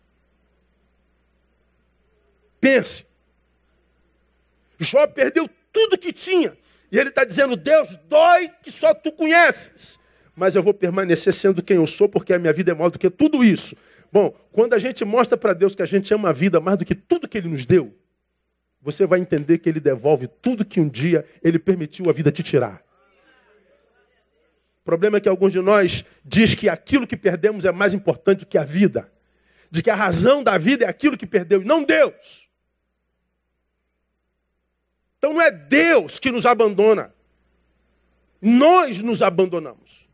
[2.62, 3.04] Pense.
[4.78, 6.56] Jó perdeu tudo que tinha.
[6.92, 9.98] E ele está dizendo: Deus, dói que só tu conheces.
[10.36, 13.00] Mas eu vou permanecer sendo quem eu sou, porque a minha vida é maior do
[13.00, 13.76] que tudo isso.
[14.12, 16.84] Bom, quando a gente mostra para Deus que a gente ama a vida mais do
[16.84, 17.92] que tudo que Ele nos deu,
[18.80, 22.44] você vai entender que Ele devolve tudo que um dia Ele permitiu a vida te
[22.44, 22.80] tirar.
[24.82, 28.40] O problema é que alguns de nós diz que aquilo que perdemos é mais importante
[28.40, 29.10] do que a vida.
[29.68, 32.51] De que a razão da vida é aquilo que perdeu e não Deus.
[35.22, 37.14] Então não é Deus que nos abandona.
[38.40, 40.08] Nós nos abandonamos.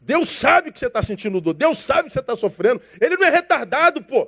[0.00, 1.52] Deus sabe que você está sentindo dor.
[1.52, 2.80] Deus sabe que você está sofrendo.
[2.98, 4.26] Ele não é retardado, pô.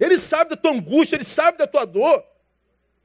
[0.00, 2.24] Ele sabe da tua angústia, ele sabe da tua dor.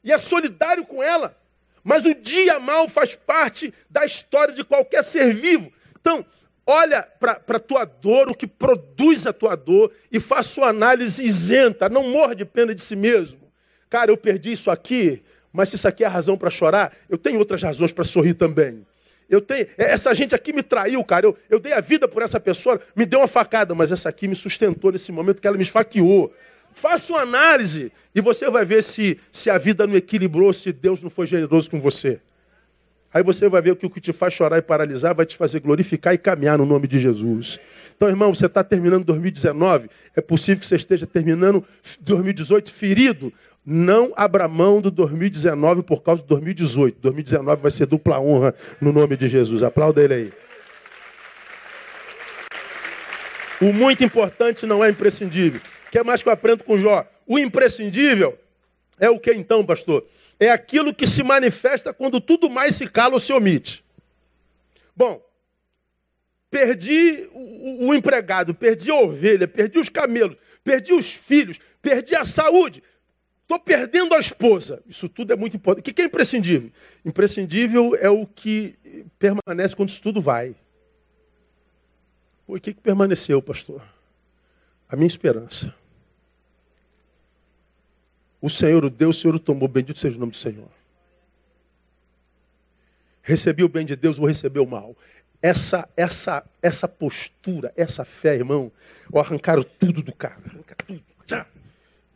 [0.02, 1.38] E é solidário com ela.
[1.84, 5.70] Mas o dia mal faz parte da história de qualquer ser vivo.
[6.00, 6.26] Então,
[6.66, 11.22] olha para a tua dor, o que produz a tua dor, e faça uma análise
[11.26, 11.90] isenta.
[11.90, 13.41] Não morra de pena de si mesmo.
[13.92, 17.18] Cara, eu perdi isso aqui, mas se isso aqui é a razão para chorar, eu
[17.18, 18.88] tenho outras razões para sorrir também.
[19.30, 21.26] Eu tenho, é, essa gente aqui me traiu, cara.
[21.26, 24.30] Eu, eu dei a vida por essa pessoa, me deu uma facada, mas essa aqui
[24.30, 26.34] me sustentou nesse momento que ela me esfaqueou.
[26.72, 31.04] Faça uma análise e você vai ver se, se a vida não equilibrou, se Deus
[31.04, 32.22] não foi generoso com você.
[33.14, 35.60] Aí você vai ver que o que te faz chorar e paralisar vai te fazer
[35.60, 37.60] glorificar e caminhar no nome de Jesus.
[37.96, 41.64] Então, irmão, você está terminando 2019, é possível que você esteja terminando
[42.00, 43.34] 2018 ferido.
[43.66, 47.00] Não abra mão do 2019 por causa do 2018.
[47.00, 49.62] 2019 vai ser dupla honra no nome de Jesus.
[49.64, 50.34] Aplauda ele aí.
[53.62, 55.62] O muito importante não é imprescindível.
[55.88, 57.06] O que é mais que eu aprendo com Jó?
[57.28, 58.38] O imprescindível
[59.00, 60.06] é o que então, pastor?
[60.42, 63.86] é aquilo que se manifesta quando tudo mais se cala ou se omite.
[64.96, 65.24] Bom,
[66.50, 72.26] perdi o, o, empregado, perdi a ovelha, perdi os camelos, perdi os filhos, perdi a
[72.26, 72.82] saúde,
[73.52, 74.82] estou perdendo a esposa.
[74.88, 75.90] Isso tudo é muito importante.
[75.90, 76.72] O que é imprescindível?
[77.04, 78.76] Imprescindível é o que
[79.20, 80.56] permanece quando isso tudo vai.
[82.48, 83.82] O que, que permaneceu, pastor?
[84.88, 85.74] A minha esperança.
[88.42, 89.68] O Senhor o deu, o Senhor o tomou.
[89.68, 90.70] Bendito seja o nome do Senhor.
[93.22, 94.96] Recebi o bem de Deus, vou receber o mal.
[95.42, 98.72] Essa, essa, essa postura, essa fé, irmão,
[99.14, 100.42] arrancaram tudo do cara.
[100.46, 101.04] Arranca tudo.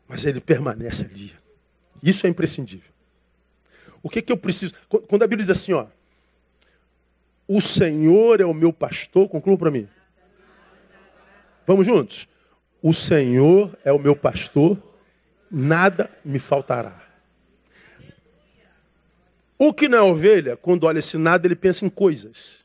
[0.08, 1.34] Mas ele permanece ali.
[2.02, 2.92] Isso é imprescindível.
[4.04, 4.74] O que, que eu preciso?
[4.88, 5.88] Quando a Bíblia diz assim, ó,
[7.48, 9.88] o Senhor é o meu pastor, conclua para mim.
[11.66, 12.28] Vamos juntos?
[12.82, 14.78] O Senhor é o meu pastor,
[15.50, 17.04] nada me faltará.
[19.58, 22.64] O que não é ovelha, quando olha esse nada, ele pensa em coisas.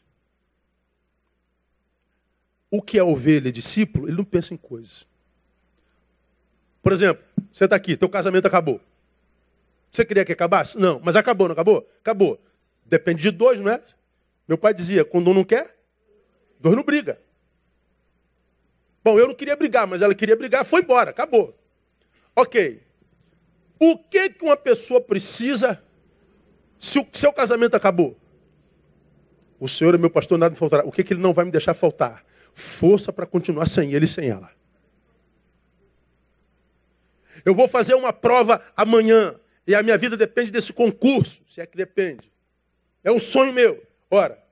[2.71, 5.07] O que é ovelha discípulo, ele não pensa em coisas.
[6.83, 8.81] Por exemplo, você está aqui, teu casamento acabou.
[9.91, 10.79] Você queria que acabasse?
[10.79, 11.89] Não, mas acabou, não acabou?
[12.01, 12.41] Acabou.
[12.87, 13.83] Depende de dois, não é?
[14.47, 15.77] Meu pai dizia, quando um não quer,
[16.61, 17.21] dois não briga.
[19.03, 21.57] Bom, eu não queria brigar, mas ela queria brigar, foi embora, acabou.
[22.37, 22.83] Ok.
[23.79, 25.83] O que, que uma pessoa precisa
[26.79, 28.17] se o seu casamento acabou?
[29.59, 30.85] O Senhor é meu pastor, nada me faltará.
[30.85, 32.25] O que, que ele não vai me deixar faltar?
[32.53, 34.51] Força para continuar sem ele e sem ela.
[37.45, 39.35] Eu vou fazer uma prova amanhã
[39.67, 42.31] e a minha vida depende desse concurso, se é que depende.
[43.05, 43.83] É um sonho meu.
[44.11, 44.43] Ora,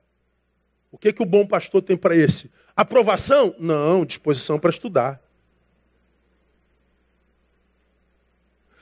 [0.91, 2.51] o que, que o bom pastor tem para esse?
[2.75, 3.53] Aprovação?
[3.59, 5.21] Não, disposição para estudar.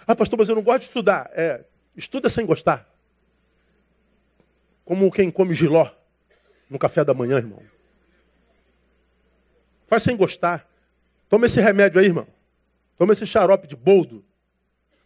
[0.06, 1.30] Ah, pastor, mas eu não gosto de estudar.
[1.34, 1.66] É,
[1.96, 2.90] estuda sem gostar.
[4.86, 5.90] Como quem come giló
[6.70, 7.62] no café da manhã, irmão.
[9.86, 10.70] Faz sem gostar.
[11.28, 12.28] Toma esse remédio aí, irmão.
[12.98, 14.24] Toma esse xarope de boldo.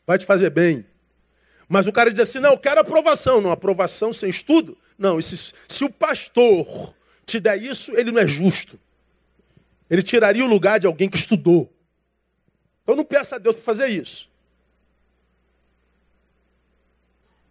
[0.05, 0.85] Vai te fazer bem.
[1.67, 3.41] Mas o cara diz assim: não, eu quero aprovação.
[3.41, 4.77] Não, aprovação sem estudo?
[4.97, 6.93] Não, se, o pastor
[7.25, 8.79] te der isso, ele não é justo.
[9.89, 11.71] Ele tiraria o lugar de alguém que estudou.
[12.83, 14.31] Então não peça a Deus para fazer isso.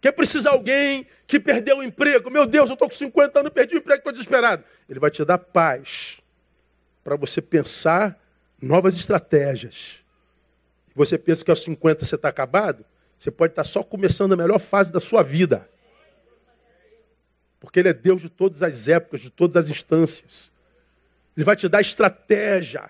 [0.01, 2.31] que precisa alguém que perdeu o emprego.
[2.31, 4.63] Meu Deus, eu estou com 50 anos, perdi o emprego, estou desesperado.
[4.89, 6.17] Ele vai te dar paz
[7.03, 8.19] para você pensar
[8.59, 10.03] novas estratégias.
[10.95, 12.85] Você pensa que aos 50 você está acabado?
[13.17, 15.69] Você pode estar tá só começando a melhor fase da sua vida.
[17.59, 20.51] Porque Ele é Deus de todas as épocas, de todas as instâncias.
[21.37, 22.89] Ele vai te dar estratégia.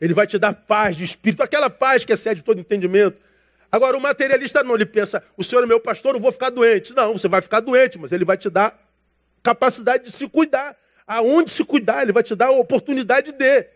[0.00, 3.18] Ele vai te dar paz de espírito, aquela paz que excede todo entendimento.
[3.70, 6.92] Agora, o materialista não, ele pensa, o senhor é meu pastor, eu vou ficar doente.
[6.94, 8.78] Não, você vai ficar doente, mas ele vai te dar
[9.42, 10.76] capacidade de se cuidar.
[11.06, 13.66] Aonde se cuidar, ele vai te dar a oportunidade de.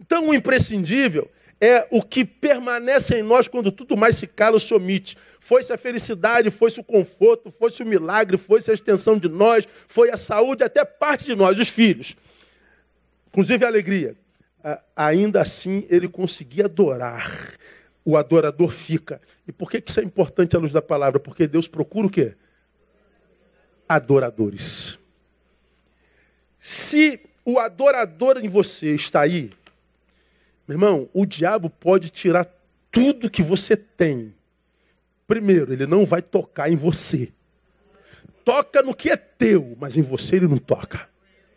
[0.00, 4.60] Então, o imprescindível é o que permanece em nós quando tudo mais se cala ou
[4.60, 5.16] se omite.
[5.40, 10.10] Foi-se a felicidade, foi-se o conforto, foi-se o milagre, foi-se a extensão de nós, foi
[10.10, 12.16] a saúde, até parte de nós, os filhos.
[13.28, 14.16] Inclusive a alegria.
[14.94, 17.56] Ainda assim, ele conseguia adorar
[18.06, 19.20] o adorador fica.
[19.48, 21.18] E por que isso é importante à luz da palavra?
[21.18, 22.36] Porque Deus procura o quê?
[23.88, 24.96] Adoradores.
[26.60, 29.50] Se o adorador em você está aí,
[30.66, 32.46] meu irmão, o diabo pode tirar
[32.90, 34.34] tudo que você tem.
[35.26, 37.32] Primeiro, ele não vai tocar em você.
[38.44, 41.08] Toca no que é teu, mas em você ele não toca.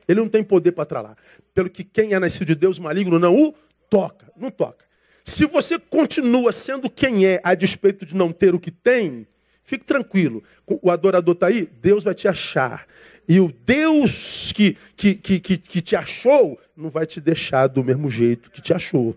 [0.07, 1.17] Ele não tem poder para tralar.
[1.53, 3.53] Pelo que quem é nascido de Deus maligno não o
[3.89, 4.31] toca.
[4.35, 4.85] Não toca.
[5.23, 9.27] Se você continua sendo quem é a despeito de não ter o que tem,
[9.69, 10.43] fique tranquilo.
[10.65, 12.87] O adorador está aí, Deus vai te achar.
[13.27, 18.09] E o Deus que, que, que, que, te achou não vai te deixar do mesmo
[18.09, 19.15] jeito que te achou.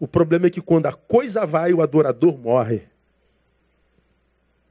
[0.00, 2.84] O problema é que quando a coisa vai, o adorador morre.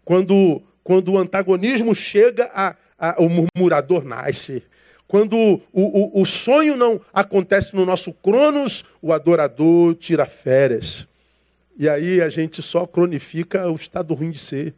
[0.04, 4.64] Quando, quando o antagonismo chega, a, a, o murmurador nasce.
[5.08, 11.08] Quando o, o, o sonho não acontece no nosso cronos, o adorador tira férias.
[11.78, 14.74] E aí a gente só cronifica o estado ruim de ser.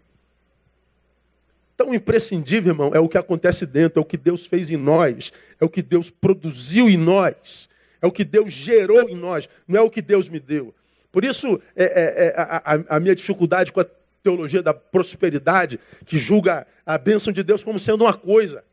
[1.77, 5.33] Tão imprescindível, irmão, é o que acontece dentro, é o que Deus fez em nós,
[5.59, 7.69] é o que Deus produziu em nós,
[8.01, 10.73] é o que Deus gerou em nós, não é o que Deus me deu.
[11.11, 13.85] Por isso, é, é, é a, a, minha dificuldade com a
[14.23, 18.63] teologia da prosperidade, que julga a bênção de Deus como sendo uma coisa.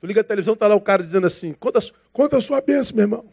[0.00, 1.80] Tu liga a televisão, está lá o cara dizendo assim: conta,
[2.12, 3.24] conta a sua bênção, meu irmão.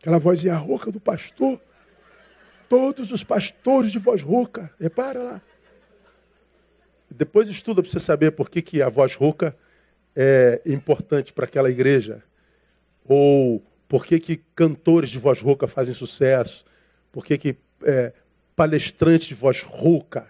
[0.00, 1.60] Aquela vozinha rouca do pastor.
[2.68, 4.70] Todos os pastores de voz rouca.
[4.80, 5.42] Repara lá.
[7.14, 9.56] Depois estuda para você saber por que, que a voz rouca
[10.14, 12.22] é importante para aquela igreja.
[13.04, 16.64] Ou por que, que cantores de voz rouca fazem sucesso.
[17.10, 18.12] Por que, que é,
[19.18, 20.26] de voz rouca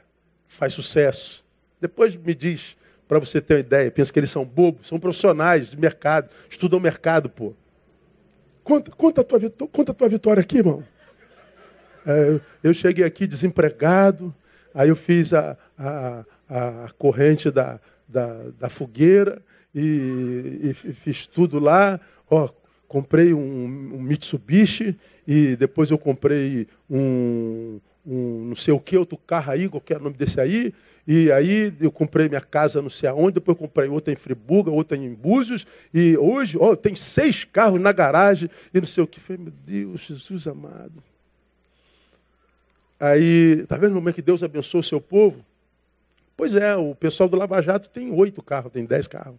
[0.46, 1.44] faz sucesso.
[1.80, 2.76] Depois me diz,
[3.08, 6.78] para você ter uma ideia, pensa que eles são bobos, são profissionais de mercado, estudam
[6.78, 7.54] mercado, pô.
[8.62, 10.84] Conta, conta, a, tua, conta a tua vitória aqui, irmão.
[12.06, 14.34] É, eu cheguei aqui desempregado,
[14.72, 17.78] aí eu fiz a, a, a corrente da,
[18.09, 19.40] da, da fogueira
[19.72, 22.01] e, e, fiz tudo lá.
[22.28, 22.48] Ó,
[22.88, 29.16] comprei um, um Mitsubishi e depois eu comprei um, um não sei o que, outro
[29.16, 30.74] carro aí, qualquer nome desse aí.
[31.07, 34.96] E aí eu comprei minha casa não sei aonde, depois comprei outra em Friburga, outra
[34.96, 35.64] em Búzios.
[35.94, 39.20] E hoje, ó, tem seis carros na garagem e não sei o que.
[39.20, 41.03] Falei, meu Deus, Jesus amado.
[42.98, 45.44] Aí, tá vendo como é que Deus abençoa o seu povo?
[46.41, 49.38] Pois é, o pessoal do Lava Jato tem oito carros, tem dez carros.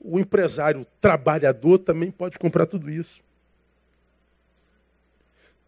[0.00, 3.20] O empresário trabalhador também pode comprar tudo isso.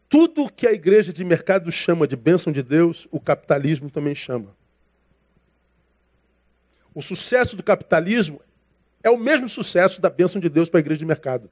[0.09, 4.49] Tudo que a igreja de mercado chama de bênção de Deus, o capitalismo também chama.
[6.93, 8.43] O sucesso do capitalismo
[9.01, 11.49] é o mesmo sucesso da bênção de Deus para a igreja de mercado.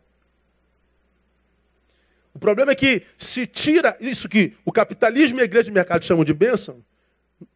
[2.34, 6.04] O problema é que se tira isso que o capitalismo e a igreja de mercado
[6.04, 6.84] chamam de bênção,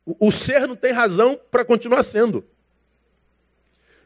[0.06, 2.46] o ser não tem razão para continuar sendo.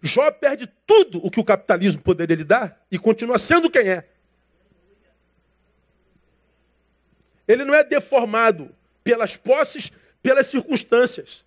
[0.03, 4.09] Jó perde tudo o que o capitalismo poderia lhe dar e continua sendo quem é.
[7.49, 9.91] Ele não é deformado pelas posses,
[10.23, 11.45] pelas circunstâncias.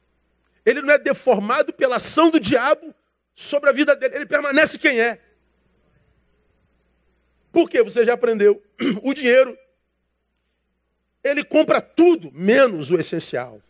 [0.65, 2.93] Ele não é deformado pela ação do diabo
[3.35, 4.15] sobre a vida dele.
[4.15, 5.19] Ele permanece quem é.
[7.51, 7.83] Por quê?
[7.83, 8.61] Você já aprendeu.
[9.03, 9.57] O dinheiro,
[11.23, 13.61] ele compra tudo, menos o essencial.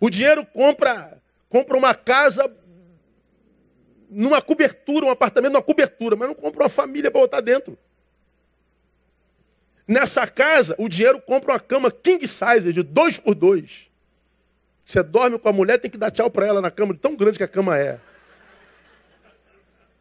[0.00, 2.50] O dinheiro compra, compra uma casa
[4.08, 7.78] numa cobertura, um apartamento numa cobertura, mas não compra uma família para botar dentro.
[9.86, 13.90] Nessa casa, o dinheiro compra uma cama king size, de dois por dois.
[14.86, 17.14] Você dorme com a mulher, tem que dar tchau para ela na cama, de tão
[17.14, 18.00] grande que a cama é.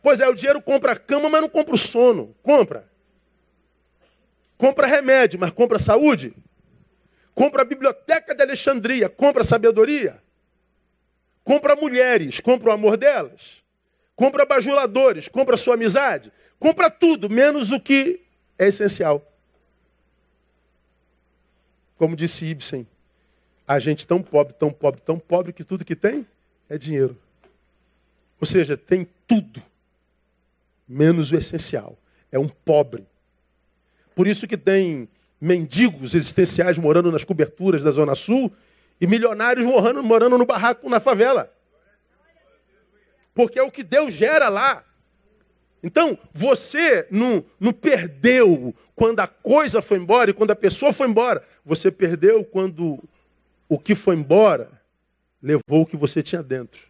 [0.02, 2.36] Pois é, o dinheiro compra a cama, mas não compra o sono.
[2.42, 2.88] Compra.
[4.58, 6.34] Compra remédio, mas compra saúde.
[7.34, 10.22] Compra a biblioteca de Alexandria, compra sabedoria.
[11.44, 13.64] Compra mulheres, compra o amor delas.
[14.16, 16.32] Compra bajuladores, compra sua amizade.
[16.60, 18.22] Compra tudo, menos o que
[18.58, 19.26] é essencial.
[21.98, 22.86] Como disse Ibsen,
[23.68, 26.28] a gente tão pobre, tão pobre, tão pobre que tudo que tem
[26.70, 27.18] é dinheiro.
[28.40, 29.62] Ou seja, tem tudo,
[30.88, 31.98] menos o essencial.
[32.32, 33.06] É um pobre.
[34.16, 35.08] Por isso que tem
[35.40, 38.52] mendigos existenciais morando nas coberturas da Zona Sul
[39.00, 41.54] e milionários morando, morando no barraco na favela.
[43.34, 44.84] Porque é o que Deus gera lá.
[45.82, 51.08] Então, você não, não perdeu quando a coisa foi embora e quando a pessoa foi
[51.08, 51.42] embora.
[51.64, 53.02] Você perdeu quando
[53.70, 54.70] o que foi embora
[55.42, 56.90] levou o que você tinha dentro.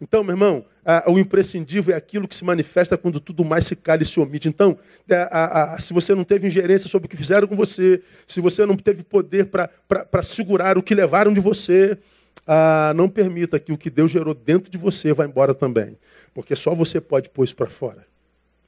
[0.00, 0.64] Então, meu irmão,
[1.06, 4.48] o imprescindível é aquilo que se manifesta quando tudo mais se cala e se omite.
[4.48, 4.78] Então,
[5.08, 8.76] é, se você não teve ingerência sobre o que fizeram com você, se você não
[8.76, 11.98] teve poder para segurar o que levaram de você,
[12.46, 15.96] ah, não permita que o que Deus gerou dentro de você vá embora também.
[16.34, 18.06] Porque só você pode pôr isso para fora.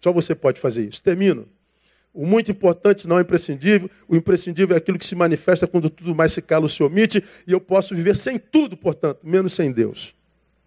[0.01, 1.03] Só você pode fazer isso.
[1.03, 1.49] Termino.
[2.15, 3.89] O muito importante não é imprescindível.
[4.07, 7.25] O imprescindível é aquilo que se manifesta quando tudo mais se cala ou se omite.
[7.47, 10.15] E eu posso viver sem tudo, portanto, menos sem Deus.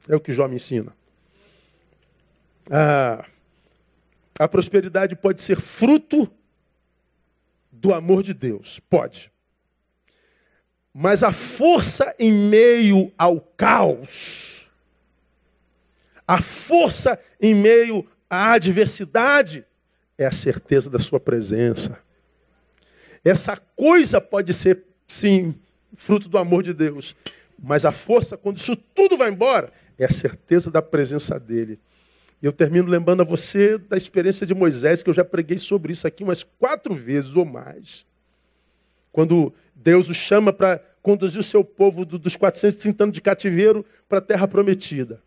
[0.10, 0.94] É o que Jó me ensina.
[2.70, 3.26] Ah,
[4.38, 6.30] A prosperidade pode ser fruto
[7.72, 8.80] do amor de Deus.
[8.90, 9.32] Pode.
[10.94, 14.70] Mas a força em meio ao caos,
[16.28, 19.66] a força em meio à adversidade,
[20.18, 22.00] é a certeza da sua presença.
[23.24, 25.56] Essa coisa pode ser, sim,
[25.96, 27.16] fruto do amor de Deus,
[27.62, 31.80] mas a força, quando isso tudo vai embora, é a certeza da presença dele.
[32.42, 35.94] E eu termino lembrando a você da experiência de Moisés, que eu já preguei sobre
[35.94, 38.06] isso aqui umas quatro vezes ou mais.
[39.12, 44.18] Quando Deus o chama para conduzir o seu povo dos 430 anos de cativeiro para
[44.18, 45.22] a terra prometida.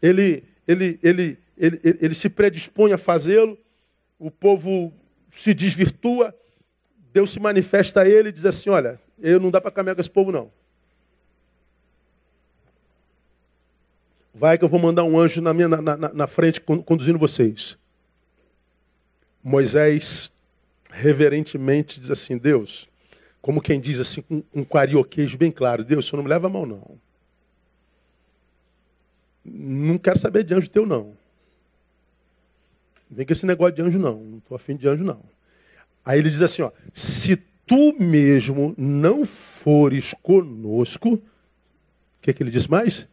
[0.00, 3.58] Ele, ele, ele, ele, ele se predispõe a fazê-lo,
[4.18, 4.92] o povo
[5.30, 6.34] se desvirtua,
[7.12, 10.00] Deus se manifesta a ele e diz assim: Olha, eu não dá para caminhar com
[10.00, 10.50] esse povo, não.
[14.42, 17.78] Vai que eu vou mandar um anjo na, minha, na, na, na frente conduzindo vocês.
[19.40, 20.32] Moisés
[20.90, 22.88] reverentemente diz assim: Deus,
[23.40, 26.48] como quem diz assim, com um carioquejo bem claro: Deus, o senhor não me leva
[26.48, 26.98] a mão, não.
[29.44, 31.16] Não quero saber de anjo teu, não.
[33.08, 34.18] Vem com esse negócio de anjo, não.
[34.18, 35.22] Não estou afim de anjo, não.
[36.04, 41.22] Aí ele diz assim: ó, se tu mesmo não fores conosco, o
[42.20, 43.06] que, que ele diz mais?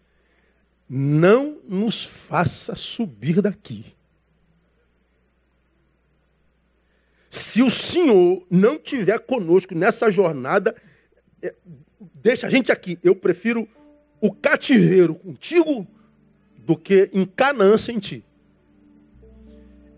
[0.90, 3.96] Não nos faça subir daqui.
[7.30, 10.76] Se o Senhor não tiver conosco nessa jornada,
[11.42, 11.54] é,
[12.16, 12.98] deixa a gente aqui.
[13.04, 13.70] Eu prefiro
[14.20, 15.88] o cativeiro contigo
[16.58, 18.26] do que em Canaã sem ti.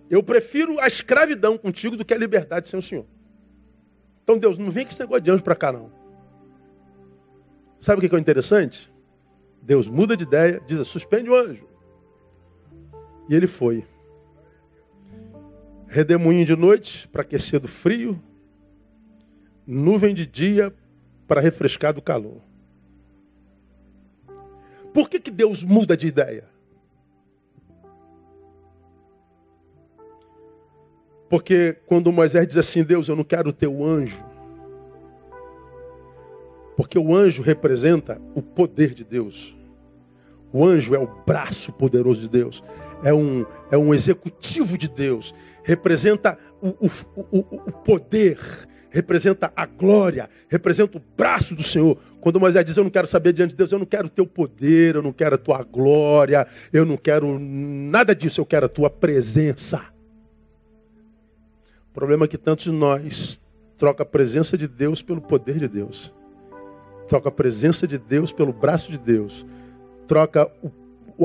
[0.09, 3.05] Eu prefiro a escravidão contigo do que a liberdade sem o Senhor.
[4.23, 5.91] Então, Deus, não vem com esse negócio de anjo para cá, não.
[7.79, 8.91] Sabe o que é interessante?
[9.61, 11.67] Deus muda de ideia, diz, suspende o anjo.
[13.29, 13.85] E ele foi.
[15.87, 18.21] Redemoinho de noite para aquecer do frio,
[19.67, 20.73] nuvem de dia
[21.27, 22.41] para refrescar do calor.
[24.93, 26.49] Por que, que Deus muda de ideia?
[31.29, 34.30] Porque quando Moisés diz assim, Deus, eu não quero o teu anjo.
[36.81, 39.55] Porque o anjo representa o poder de Deus.
[40.51, 42.63] O anjo é o braço poderoso de Deus.
[43.03, 46.89] É um, é um executivo de Deus representa o, o,
[47.31, 48.37] o, o poder,
[48.89, 51.97] representa a glória, representa o braço do Senhor.
[52.19, 54.25] Quando Moisés diz, eu não quero saber diante de Deus, eu não quero o teu
[54.25, 58.69] poder, eu não quero a tua glória, eu não quero nada disso, eu quero a
[58.69, 59.81] tua presença.
[61.89, 63.41] O problema é que tantos de nós
[63.77, 66.11] troca a presença de Deus pelo poder de Deus.
[67.11, 69.45] Troca a presença de Deus pelo braço de Deus.
[70.07, 70.49] Troca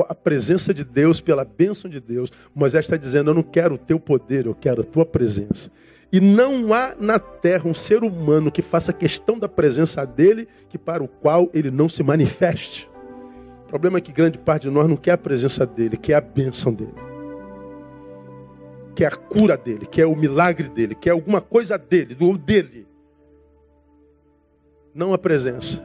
[0.09, 2.29] a presença de Deus, pela bênção de Deus.
[2.53, 5.71] Moisés está dizendo: Eu não quero o teu poder, eu quero a tua presença.
[6.11, 10.77] E não há na terra um ser humano que faça questão da presença dele, que
[10.77, 12.89] para o qual ele não se manifeste.
[13.63, 16.21] O problema é que grande parte de nós não quer a presença dele, quer a
[16.21, 16.91] bênção dele.
[18.93, 22.86] Quer a cura dele, quer o milagre dele, quer alguma coisa dele, do dele.
[24.97, 25.79] Não a presença.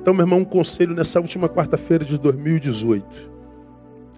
[0.00, 3.32] Então, meu irmão, um conselho nessa última quarta-feira de 2018.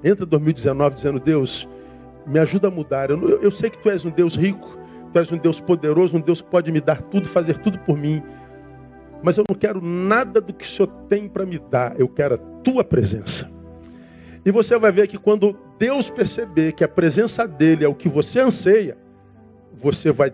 [0.04, 1.66] Entra 2019 dizendo, Deus,
[2.26, 3.08] me ajuda a mudar.
[3.08, 4.76] Eu, eu, sei que tu és um Deus rico,
[5.10, 7.96] tu és um Deus poderoso, um Deus que pode me dar tudo, fazer tudo por
[7.96, 8.22] mim.
[9.22, 12.34] Mas eu não quero nada do que o Senhor tem para me dar, eu quero
[12.34, 13.50] a tua presença.
[14.44, 18.06] E você vai ver que quando Deus perceber que a presença dele é o que
[18.08, 18.98] você anseia,
[19.72, 20.30] você vai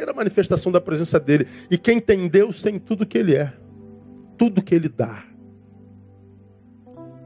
[0.00, 1.46] a manifestação da presença dele.
[1.70, 3.52] E quem tem Deus tem tudo que ele é
[4.42, 5.22] tudo que Ele dá.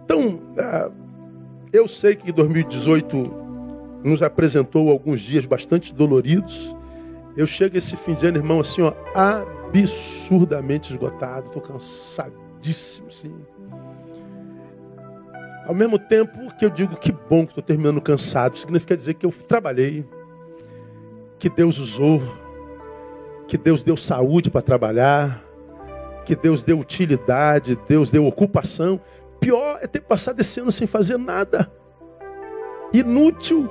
[0.04, 0.90] Então, ah,
[1.72, 3.16] eu sei que 2018
[4.04, 6.76] nos apresentou alguns dias bastante doloridos.
[7.34, 11.46] Eu chego esse fim de ano, irmão, assim, ó, absurdamente esgotado.
[11.46, 13.34] Estou cansadíssimo, sim.
[15.66, 19.24] Ao mesmo tempo que eu digo que bom que estou terminando cansado, significa dizer que
[19.24, 20.06] eu trabalhei,
[21.38, 22.22] que Deus usou,
[23.46, 25.42] que Deus deu saúde para trabalhar,
[26.24, 29.00] que Deus deu utilidade, Deus deu ocupação.
[29.40, 31.70] Pior é ter passado esse ano sem fazer nada.
[32.92, 33.70] Inútil.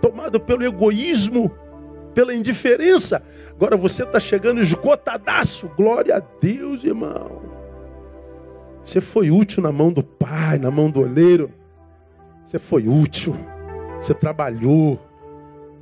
[0.00, 1.50] Tomado pelo egoísmo,
[2.14, 3.22] pela indiferença.
[3.50, 5.70] Agora você está chegando esgotadaço.
[5.76, 7.42] Glória a Deus, irmão.
[8.84, 11.50] Você foi útil na mão do pai, na mão do oleiro.
[12.46, 13.34] Você foi útil.
[14.00, 15.00] Você trabalhou.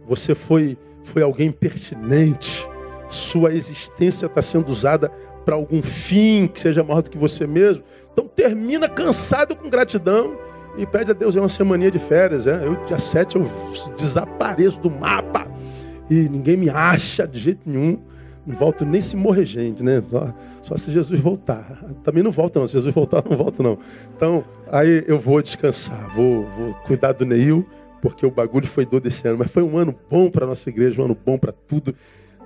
[0.06, 2.66] Você foi, foi alguém pertinente
[3.14, 5.10] sua existência está sendo usada
[5.44, 7.84] para algum fim que seja maior do que você mesmo.
[8.12, 10.36] Então termina cansado com gratidão
[10.76, 12.66] E pede a Deus, é uma semaninha de férias, é.
[12.66, 13.48] Eu, dia 7, eu
[13.96, 15.46] desapareço do mapa.
[16.10, 18.00] E ninguém me acha de jeito nenhum.
[18.44, 20.02] Não volto nem se morrer gente, né?
[20.04, 20.34] Só,
[20.64, 21.80] só se Jesus voltar.
[22.02, 22.66] Também não volta, não.
[22.66, 23.78] Se Jesus voltar, não volta, não.
[24.16, 27.64] Então, aí eu vou descansar, vou, vou cuidar do Neil,
[28.04, 29.38] porque o bagulho foi dor desse ano.
[29.38, 31.94] Mas foi um ano bom para nossa igreja, um ano bom para tudo.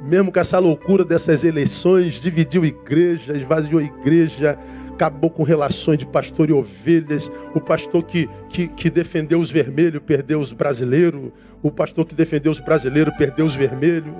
[0.00, 4.56] Mesmo com essa loucura dessas eleições, dividiu igreja, esvaziou a igreja,
[4.90, 7.28] acabou com relações de pastor e ovelhas.
[7.56, 11.32] O pastor que, que, que defendeu os vermelhos perdeu os brasileiros.
[11.60, 14.14] O pastor que defendeu os brasileiros perdeu os vermelhos.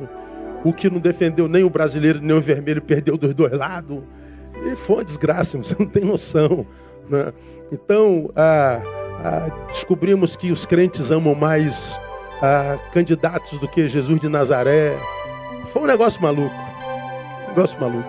[0.64, 4.03] O que não defendeu nem o brasileiro nem o vermelho perdeu dos dois lados.
[4.66, 6.66] E foi uma desgraça, você não tem noção.
[7.09, 7.32] Né?
[7.70, 8.82] Então, ah,
[9.25, 11.99] ah, descobrimos que os crentes amam mais
[12.41, 14.97] ah, candidatos do que Jesus de Nazaré.
[15.73, 16.55] Foi um negócio maluco.
[17.45, 18.09] Um negócio maluco.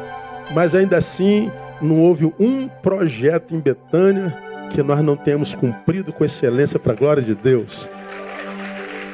[0.54, 1.52] Mas ainda assim,
[1.82, 4.36] não houve um projeto em Betânia
[4.72, 7.90] que nós não tenhamos cumprido com excelência para a glória de Deus.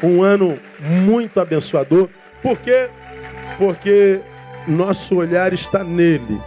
[0.03, 2.09] Um ano muito abençoador.
[2.41, 2.89] Por quê?
[3.57, 4.19] Porque
[4.67, 6.39] nosso olhar está nele.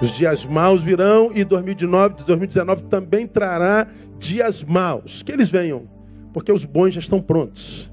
[0.00, 3.86] Os dias maus virão e 2019, 2019 também trará
[4.18, 5.22] dias maus.
[5.22, 5.88] Que eles venham,
[6.32, 7.90] porque os bons já estão prontos.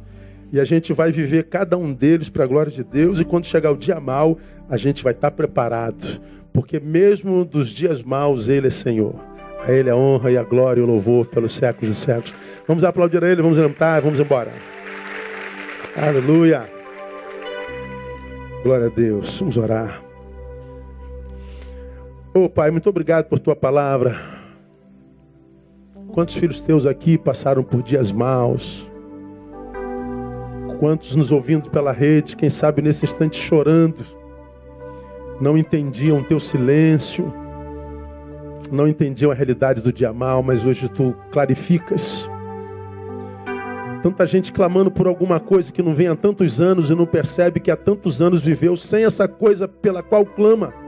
[0.52, 3.20] E a gente vai viver cada um deles para a glória de Deus.
[3.20, 4.38] E quando chegar o dia mau,
[4.70, 6.22] a gente vai estar preparado.
[6.52, 9.16] Porque mesmo dos dias maus, Ele é Senhor.
[9.66, 12.36] A Ele a honra e a glória e o louvor pelos séculos e séculos.
[12.68, 14.52] Vamos aplaudir a Ele, vamos levantar, vamos embora.
[15.96, 16.70] Aleluia.
[18.62, 19.40] Glória a Deus.
[19.40, 20.03] Vamos orar.
[22.36, 24.20] Oh, Pai, muito obrigado por tua palavra.
[26.08, 28.90] Quantos filhos teus aqui passaram por dias maus?
[30.80, 34.04] Quantos nos ouvindo pela rede, quem sabe nesse instante chorando,
[35.40, 37.32] não entendiam teu silêncio,
[38.72, 42.28] não entendiam a realidade do dia mal, mas hoje tu clarificas.
[44.02, 47.60] Tanta gente clamando por alguma coisa que não vem há tantos anos e não percebe
[47.60, 50.83] que há tantos anos viveu sem essa coisa pela qual clama.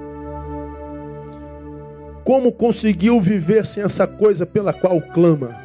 [2.26, 5.56] Como conseguiu viver sem essa coisa pela qual clama?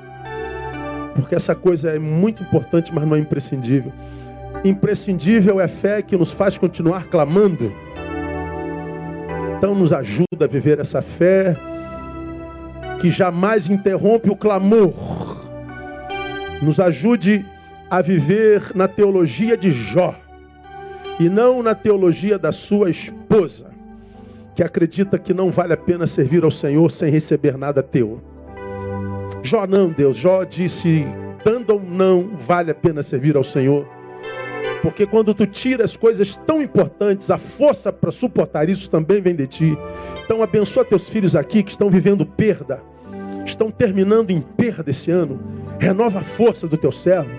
[1.15, 3.91] Porque essa coisa é muito importante, mas não é imprescindível.
[4.63, 7.73] Imprescindível é fé que nos faz continuar clamando.
[9.57, 11.57] Então nos ajuda a viver essa fé
[13.01, 14.93] que jamais interrompe o clamor.
[16.61, 17.45] Nos ajude
[17.89, 20.15] a viver na teologia de Jó
[21.19, 23.70] e não na teologia da sua esposa,
[24.55, 28.21] que acredita que não vale a pena servir ao Senhor sem receber nada teu.
[29.43, 30.17] Jó não, Deus.
[30.17, 31.07] Jó disse:
[31.45, 33.87] dando ou não vale a pena servir ao Senhor
[34.83, 39.47] porque quando tu tiras coisas tão importantes, a força para suportar isso também vem de
[39.47, 39.79] ti.
[40.25, 42.83] Então abençoa teus filhos aqui que estão vivendo perda,
[43.45, 45.41] estão terminando em perda esse ano.
[45.79, 47.31] Renova a força do teu servo,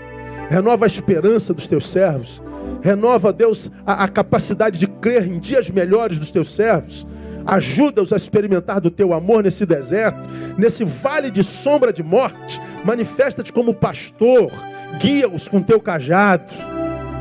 [0.50, 2.42] renova a esperança dos teus servos,
[2.82, 7.08] renova, Deus, a, a capacidade de crer em dias melhores dos teus servos.
[7.46, 12.62] Ajuda-os a experimentar do teu amor nesse deserto, nesse vale de sombra de morte.
[12.86, 14.52] Manifesta-te como pastor,
[15.00, 16.52] guia-os com teu cajado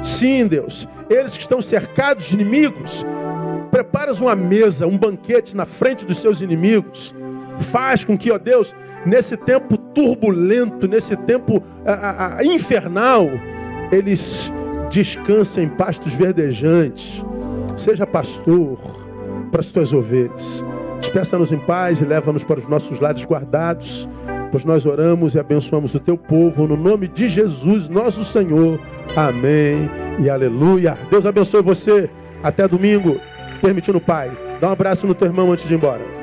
[0.02, 0.88] Sim, Deus.
[1.08, 3.04] Eles que estão cercados de inimigos,
[3.70, 7.14] preparas uma mesa, um banquete na frente dos seus inimigos.
[7.58, 13.26] Faz com que, ó Deus, nesse tempo turbulento, nesse tempo a, a, infernal,
[13.92, 14.50] eles
[14.90, 17.24] descansem em pastos verdejantes.
[17.76, 18.78] Seja pastor
[19.50, 20.64] para as tuas ovelhas.
[21.00, 24.08] Despeça-nos em paz e leva-nos para os nossos lares guardados
[24.50, 28.80] pois nós oramos e abençoamos o teu povo no nome de Jesus, nosso Senhor.
[29.14, 29.88] Amém
[30.18, 30.98] e aleluia.
[31.10, 32.10] Deus abençoe você.
[32.42, 33.20] Até domingo,
[33.60, 34.30] permitindo o Pai.
[34.60, 36.19] Dá um abraço no teu irmão antes de ir embora.